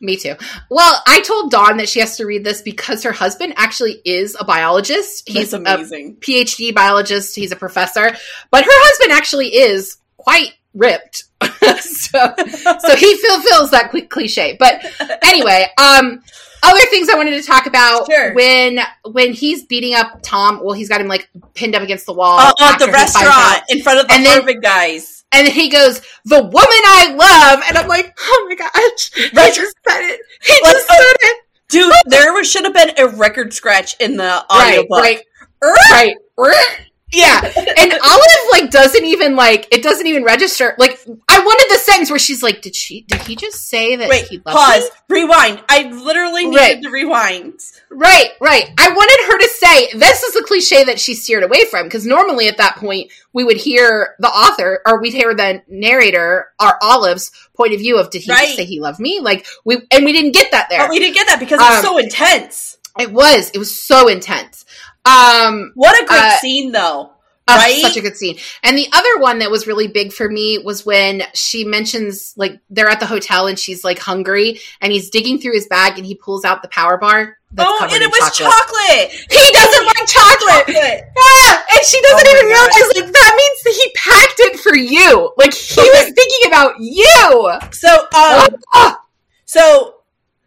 [0.00, 0.34] me too.
[0.70, 4.36] Well, I told Dawn that she has to read this because her husband actually is
[4.38, 5.28] a biologist.
[5.28, 6.16] He's That's a amazing.
[6.16, 7.34] PhD biologist.
[7.34, 8.14] He's a professor,
[8.50, 11.24] but her husband actually is quite ripped.
[11.80, 12.34] so,
[12.78, 14.56] so he fulfills that quick cliche.
[14.58, 14.84] But
[15.22, 16.22] anyway, um,
[16.64, 18.32] other things I wanted to talk about Sure.
[18.34, 20.60] when when he's beating up Tom.
[20.62, 23.62] Well, he's got him like pinned up against the wall Uh, at the he restaurant
[23.68, 25.24] in front of the And then- guys.
[25.32, 29.52] and he goes, "The woman I love," and I'm like, "Oh my gosh, he Right.
[29.54, 30.20] just said it.
[30.42, 31.36] He Like, just said it."
[31.68, 35.00] Dude, there should have been a record scratch in the audiobook.
[35.00, 35.22] right,
[35.62, 36.76] right, right.
[37.14, 37.40] Yeah,
[37.78, 40.74] and Olive like doesn't even like it doesn't even register.
[40.78, 40.98] Like
[41.28, 43.02] I wanted the sentence where she's like, "Did she?
[43.02, 44.82] Did he just say that Wait, he loved pause.
[45.08, 45.62] me?" Rewind.
[45.68, 46.82] I literally needed Right.
[46.82, 47.60] to rewind.
[47.90, 48.70] Right, right.
[48.78, 52.04] I wanted her to say this is the cliche that she steered away from because
[52.06, 56.78] normally at that point we would hear the author or we'd hear the narrator or
[56.82, 58.44] Olive's point of view of did he Right.
[58.46, 59.20] just say he loved me?
[59.20, 60.80] Like we and we didn't get that there.
[60.80, 62.78] But we didn't get that because it's Um, so intense.
[62.98, 64.64] it was it was so intense.
[65.04, 67.10] Um, What a great uh, scene, though.
[67.46, 67.82] Oh, Right?
[67.82, 68.38] such a good scene.
[68.62, 72.58] And the other one that was really big for me was when she mentions like
[72.70, 76.06] they're at the hotel and she's like hungry and he's digging through his bag and
[76.06, 77.36] he pulls out the power bar.
[77.58, 78.50] Oh, and it was chocolate.
[78.50, 79.10] chocolate.
[79.30, 80.66] He doesn't like chocolate.
[80.74, 81.04] Chocolate.
[81.04, 84.74] Yeah, and she doesn't Oh even realize like that means that he packed it for
[84.74, 85.32] you.
[85.36, 87.52] Like he was thinking about you.
[87.72, 89.00] So, um, Ah,
[89.44, 89.93] so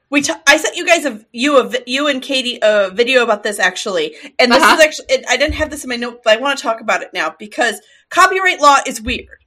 [0.09, 3.43] we t- I sent you guys a you a you and Katie a video about
[3.43, 4.75] this actually, and this Uh-huh.
[4.75, 6.81] is actually it, I didn't have this in my note, but I want to talk
[6.81, 9.43] about it now because copyright law is weird,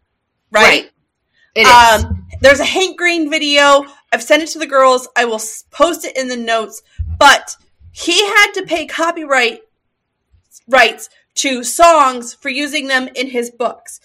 [0.50, 0.90] right?
[1.54, 2.04] It is.
[2.04, 3.84] Um, there's a Hank Green video.
[4.12, 5.08] I've sent it to the girls.
[5.16, 5.40] I will
[5.70, 6.82] post it in the notes.
[7.18, 7.56] But
[7.92, 9.60] he had to pay copyright
[10.68, 14.00] rights to songs for using them in his books.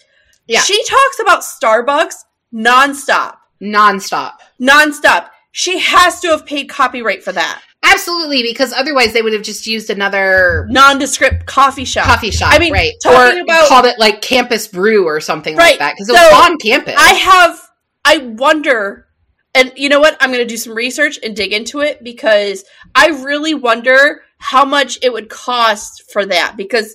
[0.48, 0.60] Yeah.
[0.60, 3.36] She talks about Starbucks nonstop.
[3.60, 4.34] Nonstop.
[4.60, 5.28] Nonstop.
[5.58, 7.62] She has to have paid copyright for that.
[7.82, 12.04] Absolutely, because otherwise they would have just used another Nondescript coffee shop.
[12.04, 12.92] coffee shop, I mean, right?
[13.02, 15.70] talking or about- called it like campus brew or something Right.
[15.70, 16.94] like that because it was on campus.
[16.98, 17.58] I have,
[18.04, 19.06] I wonder,
[19.54, 20.18] and you know what?
[20.20, 22.62] I'm going to do some research and dig into it because
[22.94, 26.94] I really wonder how much it would cost for that because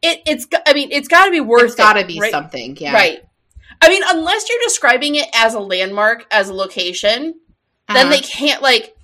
[0.00, 2.30] it, it's, I mean, it's got to be worth it's got to be right?
[2.30, 2.94] something, yeah.
[2.94, 3.20] Right.
[3.82, 7.34] I mean, unless you're describing it as a landmark, as a location,
[7.96, 8.94] then they um, can't like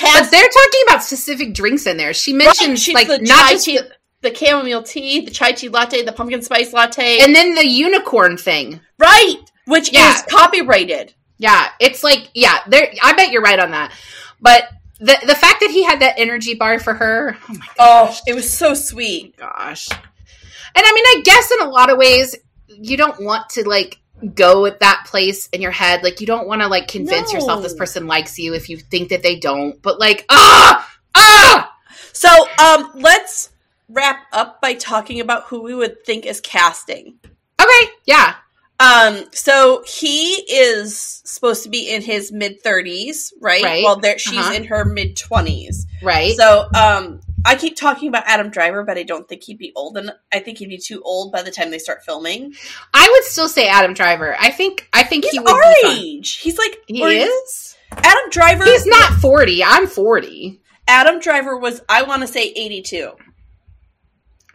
[0.00, 2.12] But they're talking about specific drinks in there.
[2.14, 3.80] She Right, mentions she's like the not chai just tea,
[4.22, 8.36] the- chamomile tea, the chai tea latte, the pumpkin spice latte, and then the unicorn
[8.36, 8.80] thing.
[8.98, 10.14] right, which Yeah.
[10.14, 11.14] is copyrighted.
[11.38, 12.88] Yeah, it's like yeah, there.
[13.02, 13.92] I bet you're right on that.
[14.40, 14.68] But
[14.98, 18.34] the the fact that he had that energy bar for her, oh my Oh, it
[18.34, 19.36] was so sweet.
[19.36, 19.88] gosh.
[19.90, 22.34] And I mean, I guess in a lot of ways,
[22.68, 23.98] you don't want to like
[24.34, 26.02] go at that place in your head.
[26.02, 27.38] Like, you don't want to like convince No.
[27.38, 29.80] yourself this person likes you if you think that they don't.
[29.82, 31.72] But like, ah, ah,
[32.12, 33.50] So, um, let's
[33.88, 37.18] wrap up by talking about who we would think is casting.
[37.60, 38.34] okay, yeah,
[38.80, 43.62] Um, so he is supposed to be in his mid thirties, right?
[43.62, 43.84] Right.
[43.84, 44.52] Well, there she's Uh-huh.
[44.54, 45.86] in her mid twenties.
[46.02, 46.34] right.
[46.36, 49.96] So, um, I keep talking about Adam Driver, but I don't think he'd be old,
[49.96, 52.54] and I think he'd be too old by the time they start filming.
[52.92, 54.36] I would still say Adam Driver.
[54.38, 56.38] I think I think He's he would our age.
[56.38, 57.76] He's like He is.
[57.92, 58.64] Adam Driver.
[58.64, 59.62] He's not forty.
[59.64, 60.60] I'm forty.
[60.88, 61.80] Adam Driver was.
[61.88, 63.12] I want to say eighty-two.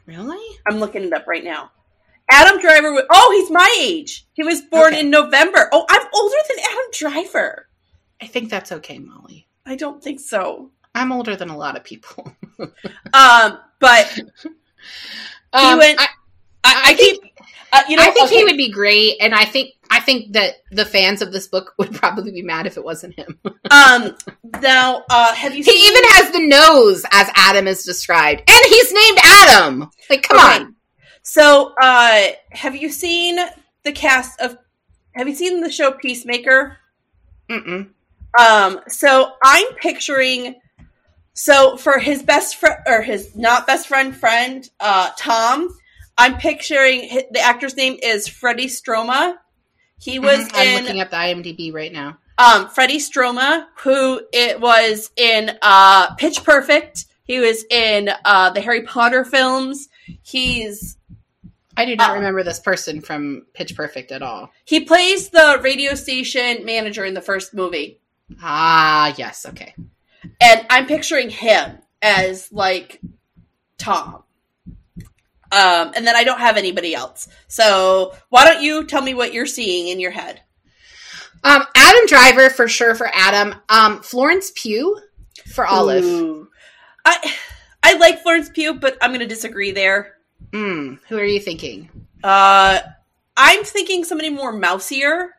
[0.05, 0.57] Really?
[0.67, 1.71] I'm looking it up right now.
[2.29, 3.03] Adam Driver was.
[3.09, 4.27] Oh, he's my age.
[4.33, 5.01] He was born Okay.
[5.01, 5.69] in November.
[5.71, 7.67] Oh, I'm older than Adam Driver.
[8.21, 9.47] I think that's okay, Molly.
[9.65, 10.71] I don't think so.
[10.93, 12.35] I'm older than a lot of people.
[13.13, 14.19] Um, but
[15.53, 16.07] Um, went- I,
[16.63, 17.23] I, I think
[17.73, 20.33] uh, you know, I think okay, he would be great, and I think I think
[20.33, 23.39] that the fans of this book would probably be mad if it wasn't him.
[23.71, 24.15] Um,
[24.61, 25.63] now, uh, have you?
[25.63, 29.89] he seen, even has the nose as Adam is described, and he's named Adam.
[30.09, 30.63] Like, come Okay.
[30.65, 30.75] on.
[31.23, 33.39] So, uh, have you seen
[33.83, 34.57] the cast of?
[35.15, 36.77] Have you seen the show Peacemaker?
[37.49, 37.89] Mm-mm.
[38.39, 40.55] Um, so I'm picturing.
[41.43, 45.75] So for his best friend or his not best friend friend, uh, Tom,
[46.15, 49.37] I'm picturing hi the actor's name is Freddie Stroma.
[49.99, 50.51] He was Mhm.
[50.53, 52.19] I'm in looking up the IMDb right now.
[52.37, 57.05] um, Freddie Stroma, who it was in uh, Pitch Perfect.
[57.23, 59.89] He was in uh, the Harry Potter films.
[60.21, 60.95] He's
[61.75, 64.51] I do not Uh, remember this person from Pitch Perfect at all.
[64.65, 67.99] he plays the radio station manager in the first movie,
[68.43, 69.73] Ah, yes, okay.
[70.39, 73.01] And I'm picturing him as like
[73.78, 74.24] Tom.
[75.53, 77.28] Um, and then I don't have anybody else.
[77.47, 80.41] So why don't you tell me what you're seeing in your head?
[81.43, 83.55] Um, Adam Driver for sure for Adam.
[83.67, 84.97] Um, Florence Pugh
[85.53, 86.05] for Olive.
[86.05, 86.47] Ooh.
[87.03, 87.34] I
[87.84, 90.13] I like Florence Pugh, but I'm going to disagree there.
[90.51, 91.89] Mm, who are you thinking?
[92.24, 92.80] Uh,
[93.36, 95.30] I'm thinking somebody more mousier,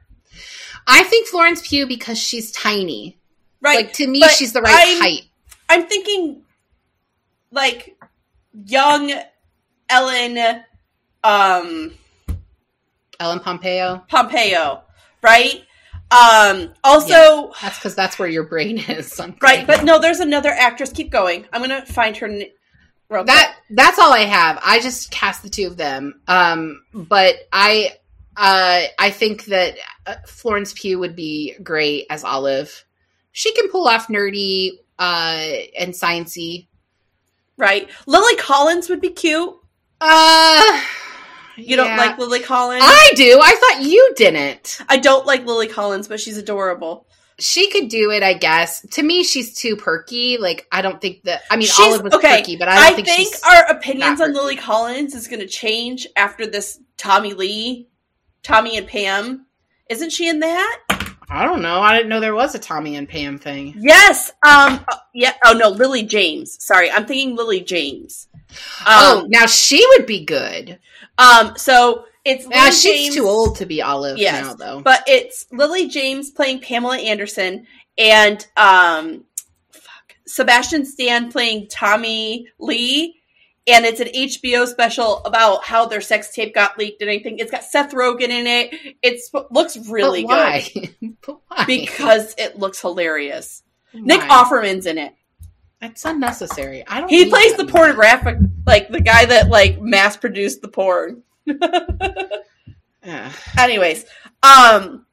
[0.86, 3.18] I think Florence Pugh because she's tiny.
[3.62, 3.76] Right?
[3.86, 5.22] Like to me, But she's the right I'm- height.
[5.68, 6.42] I'm thinking
[7.50, 7.96] like
[8.66, 9.12] young
[9.88, 10.62] Ellen
[11.24, 11.94] um
[13.20, 14.04] Ellen Pompeo.
[14.08, 14.82] Pompeo,
[15.22, 15.62] right?
[16.10, 19.18] Um also That's because that's where your brain is.
[19.18, 20.92] I'm right, but no, there's another actress.
[20.92, 21.46] Keep going.
[21.52, 22.44] I'm going to find her n-
[23.08, 24.58] real that that's all I have.
[24.64, 26.20] I just cast the two of them.
[26.28, 27.92] Um, but I
[28.36, 32.84] uh, I think that uh, Florence Pugh would be great as Olive.
[33.32, 35.46] She can pull off nerdy uh,
[35.78, 36.68] and sciency.
[37.56, 37.88] right.
[38.06, 39.54] Lily Collins would be cute.
[40.00, 40.82] Uh,
[41.56, 41.96] You don't yeah.
[41.96, 42.82] like Lily Collins?
[42.84, 43.38] I do.
[43.42, 44.78] I thought you didn't.
[44.88, 47.06] I don't like Lily Collins, but she's adorable.
[47.38, 48.80] She could do it, I guess.
[48.92, 50.38] To me, she's too perky.
[50.38, 51.42] Like I don't think that.
[51.50, 54.20] I mean, She's- Olive was okay, perky, but I don't I think, think, our opinions
[54.20, 54.56] on Lily.
[54.56, 57.88] Collins is going to change after this Tommy Lee,
[58.42, 59.46] Tommy and Pam.
[59.90, 60.78] Isn't she in that?
[61.32, 61.80] I don't know.
[61.80, 63.74] I didn't know there was a Tommy and Pam thing.
[63.78, 64.30] Yes.
[64.46, 64.84] Um.
[64.86, 65.32] uh, yeah.
[65.44, 66.62] Oh no, Lily James.
[66.62, 68.28] Sorry, I'm thinking Lily James.
[68.80, 70.78] Um, oh, now she would be good.
[71.16, 71.54] Um.
[71.56, 74.80] So it's Lily she's James, too old to be Olive Yes, now, though.
[74.82, 77.66] but it's Lily James playing Pamela Anderson
[77.98, 79.24] and um,
[79.70, 83.21] fuck, Sebastian Stan playing Tommy Lee.
[83.68, 87.38] And it's an HBO special about how their sex tape got leaked and everything.
[87.38, 88.74] It's got Seth Rogen in it.
[89.02, 90.68] It's looks really why?
[90.74, 91.16] good
[91.48, 91.64] why?
[91.66, 93.62] because it looks hilarious.
[93.94, 95.14] Nick Offerman's in it.
[95.80, 96.84] It's unnecessary.
[96.88, 97.08] I don't.
[97.10, 101.22] He plays the pornographic, like the guy that like mass produced the porn.
[103.04, 103.32] Ugh.
[103.58, 104.04] Anyways,
[104.42, 105.06] um,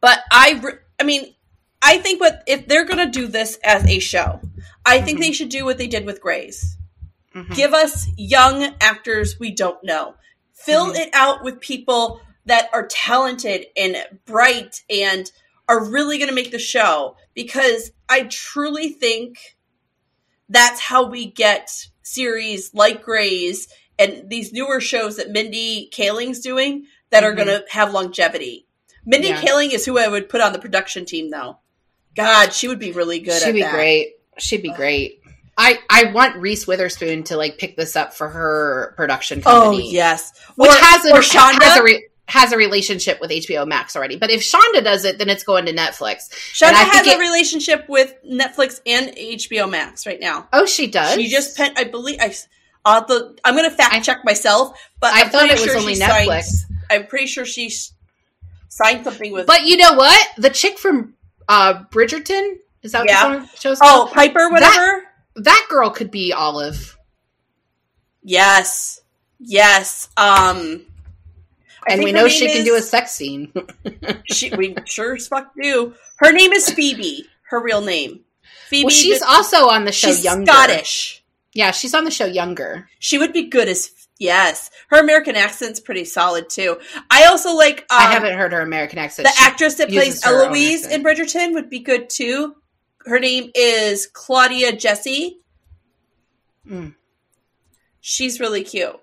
[0.00, 1.34] but I, re- I mean,
[1.82, 4.40] I think what if they're gonna do this as a show,
[4.86, 5.22] I think Mhm.
[5.22, 6.76] they should do what they did with Grey's.
[7.34, 7.54] Mhm.
[7.54, 10.14] Give us young actors we don't know.
[10.54, 10.98] Fill Mhm.
[10.98, 15.30] it out with people that are talented and bright and
[15.68, 19.38] are really going to make the show because I truly think
[20.48, 21.70] that's how we get
[22.02, 23.68] series like Grey's
[23.98, 27.36] and these newer shows that Mindy Kaling's doing that are Mhm.
[27.36, 28.66] going to have longevity.
[29.04, 29.40] Mindy Yeah.
[29.42, 31.58] Kaling is who I would put on the production team though.
[32.16, 33.72] God, she would be really good She'd be that.
[33.74, 34.14] great.
[34.38, 35.20] She'd be great.
[35.58, 39.58] I I want Reese Witherspoon to like pick this up for her production company.
[39.58, 39.92] Oh company.
[39.92, 41.62] yes, which Or- has a or Shonda.
[41.62, 44.16] has a re- has a relationship with HBO Max already.
[44.16, 46.28] But if Shonda does it, then it's going to Netflix.
[46.52, 50.46] Shonda I has a it- relationship with Netflix and HBO Max right now.
[50.52, 51.14] Oh, she does.
[51.14, 52.34] She just pen, I believe I.
[52.84, 55.94] The, I'm going to fact check myself, but I I'm thought it was sure only
[55.96, 56.42] Netflix.
[56.44, 57.70] Signed, I'm pretty sure she
[58.68, 59.46] signed something with.
[59.46, 60.28] But you know what?
[60.38, 61.14] The chick from
[61.48, 63.28] uh, Bridgerton is that what Yeah.
[63.28, 64.10] the song- show's oh.
[64.14, 64.74] Piper, whatever.
[64.74, 65.02] That
[65.68, 66.96] girl could be Olive,
[68.22, 69.00] yes,
[69.38, 70.08] yes.
[70.16, 70.86] Um,
[71.88, 73.52] and we know she can do a sex scene.
[74.24, 75.94] she, we sure as fuck do.
[76.16, 77.24] Her name is Phoebe.
[77.50, 78.20] Her real name,
[78.68, 78.84] Phoebe.
[78.84, 80.50] well, she's also on the show she's Younger.
[80.52, 81.24] Scottish.
[81.54, 82.88] Yeah, she's on the show Younger.
[82.98, 84.70] She would be good as yes.
[84.88, 86.78] Her American accent's pretty solid too.
[87.10, 87.80] I also like.
[87.90, 89.26] Um, I haven't heard her American accent.
[89.28, 92.54] the She- actress that plays Eloise in Bridgerton would be good too.
[93.08, 95.40] Her name is Claudia Jessie.
[96.68, 96.94] Mm.
[98.00, 99.00] She's really cute.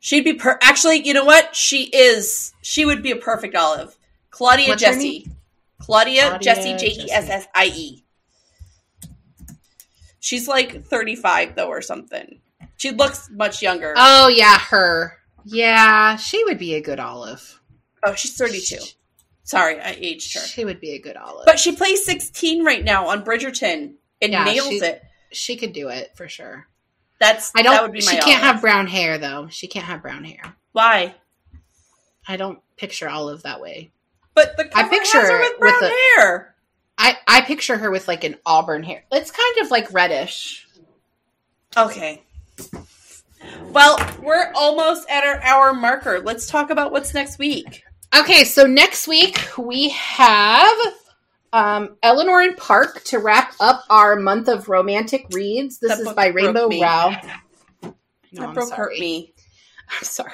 [0.00, 0.58] She'd be per.
[0.62, 1.54] Actually, you know what?
[1.54, 2.52] She is.
[2.62, 3.96] She would be a perfect Olive.
[4.30, 5.28] Claudia What's Jessie.
[5.78, 7.02] Claudia, Claudia Jessie J.
[7.04, 8.04] E S S I E.
[10.20, 12.40] She's like thirty-five though, or something.
[12.76, 13.94] She looks much younger.
[13.96, 15.18] Oh yeah, her.
[15.44, 17.60] Yeah, she would be a good Olive.
[18.04, 18.78] oh, she's thirty-two.
[19.48, 20.40] Sorry, I aged her.
[20.40, 21.46] She would be a good Olive.
[21.46, 25.02] But she plays 16 right now on Bridgerton and Yeah, nails she- it.
[25.32, 26.66] she could do it for sure.
[27.18, 27.72] That's I don't.
[27.72, 28.42] that would be my she can't Olive.
[28.42, 29.48] have brown hair though.
[29.50, 30.54] She can't have brown hair.
[30.72, 31.14] why.
[32.28, 33.90] I don't picture Olive that way.
[34.34, 36.54] But the I picture her with with brown hair.
[36.98, 39.02] I I picture her with like an auburn hair.
[39.10, 40.66] It's kind of like reddish.
[41.74, 42.22] Okay.
[43.70, 46.20] Well, we're almost at our hour marker.
[46.20, 47.82] Let's talk about what's next week.
[48.16, 50.76] Okay, so next week we have
[51.52, 55.78] um, Eleanor and Park to wrap up our month of romantic reads.
[55.78, 56.68] This That is by Rainbow.
[56.68, 57.16] Rowell.
[57.82, 58.76] No, that I'm broke sorry.
[58.78, 59.34] hurt me.
[59.90, 60.32] I'm sorry.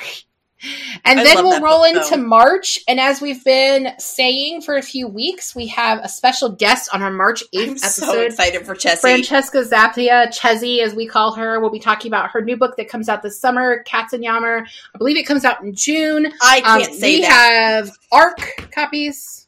[1.05, 2.17] And I then we'll roll into.
[2.17, 2.79] March.
[2.89, 7.03] And as we've been saying for a few weeks, we have a special guest on
[7.03, 8.27] our March 8th I'm so episode.
[8.27, 9.01] excited for Chessie.
[9.01, 12.89] Francesca Zappia, Chezzy, as we call her, We'll be talking about her new book that
[12.89, 14.65] comes out this summer, Cats and Yammer.
[14.95, 16.33] I believe it comes out in June.
[16.41, 17.31] I Um, can't say we that.
[17.31, 19.47] have ARC copies,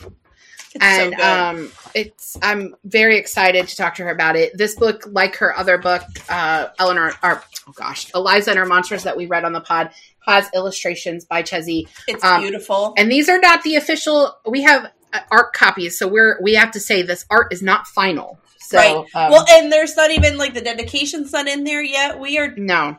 [0.00, 2.36] It's and so um, it's.
[2.42, 4.56] I'm very excited to talk to her about it.
[4.56, 9.04] This book, like her other book, uh, Eleanor, or oh gosh, Eliza and her monsters
[9.04, 9.90] that we read on the pod,
[10.26, 12.94] has illustrations by Chezzy, it's um, beautiful.
[12.96, 14.36] and these are not the official.
[14.46, 17.86] We have uh, art copies, so we're we have to say this art is not
[17.86, 18.38] final.
[18.58, 18.96] So, right.
[19.14, 22.18] um, well, and there's not even like the dedication's not in there yet.
[22.18, 22.98] We are No,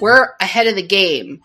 [0.00, 1.42] we're ahead of the game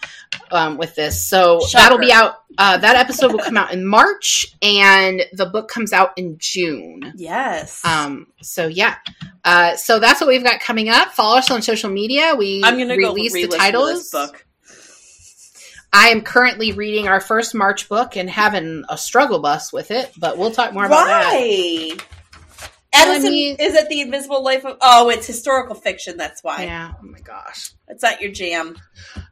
[0.50, 1.22] um, with this.
[1.22, 1.84] So Shocker.
[1.84, 5.94] that'll be out Uh, that episode will come out in March, and the book comes
[5.94, 7.14] out in June.
[7.16, 7.84] Yes.
[7.86, 8.96] Um, so yeah,
[9.44, 11.10] uh, so that's what we've got coming up.
[11.14, 12.36] Follow us on social media.
[12.38, 14.10] We I'm gonna go release the titles.
[14.10, 14.46] this book.
[15.92, 20.12] I am currently reading our first March book and having a struggle bus with it,
[20.18, 21.34] but we'll talk more about that.
[21.34, 21.98] Right.
[22.92, 24.78] I mean- is it the Invisible Life of?
[24.82, 26.18] Oh, it's historical fiction.
[26.18, 26.64] That's why.
[26.64, 26.94] Yeah.
[26.98, 27.72] Oh my gosh.
[27.88, 28.76] It's not your jam.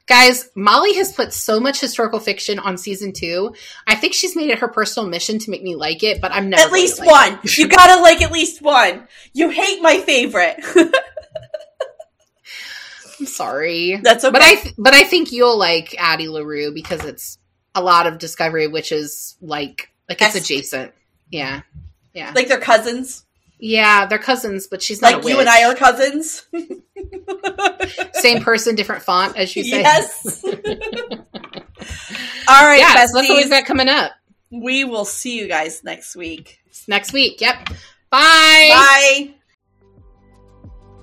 [0.08, 3.54] Guys, Molly has put so much historical fiction on season two.
[3.86, 6.50] I think she's made it her personal mission to make me like it, but I'm
[6.50, 7.40] never at going to least like one.
[7.44, 7.58] it.
[7.58, 9.08] You gotta like at least one.
[9.34, 10.58] You hate my favorite.
[13.20, 13.96] I'm sorry.
[14.02, 14.32] That's okay.
[14.32, 17.38] But I th- but I think you'll like Addie LaRue because it's
[17.76, 20.94] a lot of Discovery, which is like like it's adjacent.
[21.30, 21.62] Yeah.
[22.14, 22.32] Yeah.
[22.36, 23.24] like they're cousins.
[23.60, 26.48] yeah, they're cousins, but she's not Like you and I are cousins.
[28.14, 29.82] Same person, different font, as you say.
[29.82, 30.44] yes.
[32.50, 33.36] All right, yeah, so that's what besties.
[33.36, 34.12] we've got coming up
[34.50, 36.60] we will see you guys next week.
[36.88, 37.42] next week.
[37.42, 37.70] Yep.
[38.10, 38.70] Bye.
[38.72, 39.34] Bye.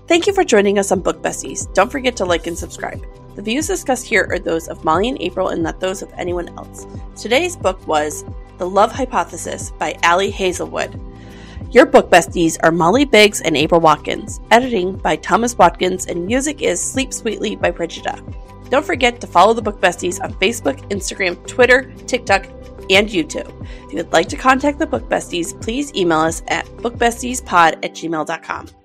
[0.07, 1.73] Thank you for joining us on Book Besties.
[1.73, 3.03] Don't forget to like and subscribe.
[3.37, 6.51] The views discussed here are those of Molly and April and not those of anyone
[6.59, 6.87] else.
[7.17, 8.23] Today's book was
[8.59, 11.01] The Love Hypothesis by Ali Hazelwood.
[11.71, 14.41] Your book besties are Molly Biggs and April Watkins.
[14.51, 18.23] Editing by Thomas Watkins and music is Sleep Sweetly by Brigida.
[18.69, 22.45] Don't forget to follow the book besties on Facebook, Instagram, Twitter, TikTok,
[22.91, 23.51] and YouTube.
[23.87, 27.95] If you would like to contact the book besties, please email us at bookbestiespod at
[27.95, 28.84] gmail.com.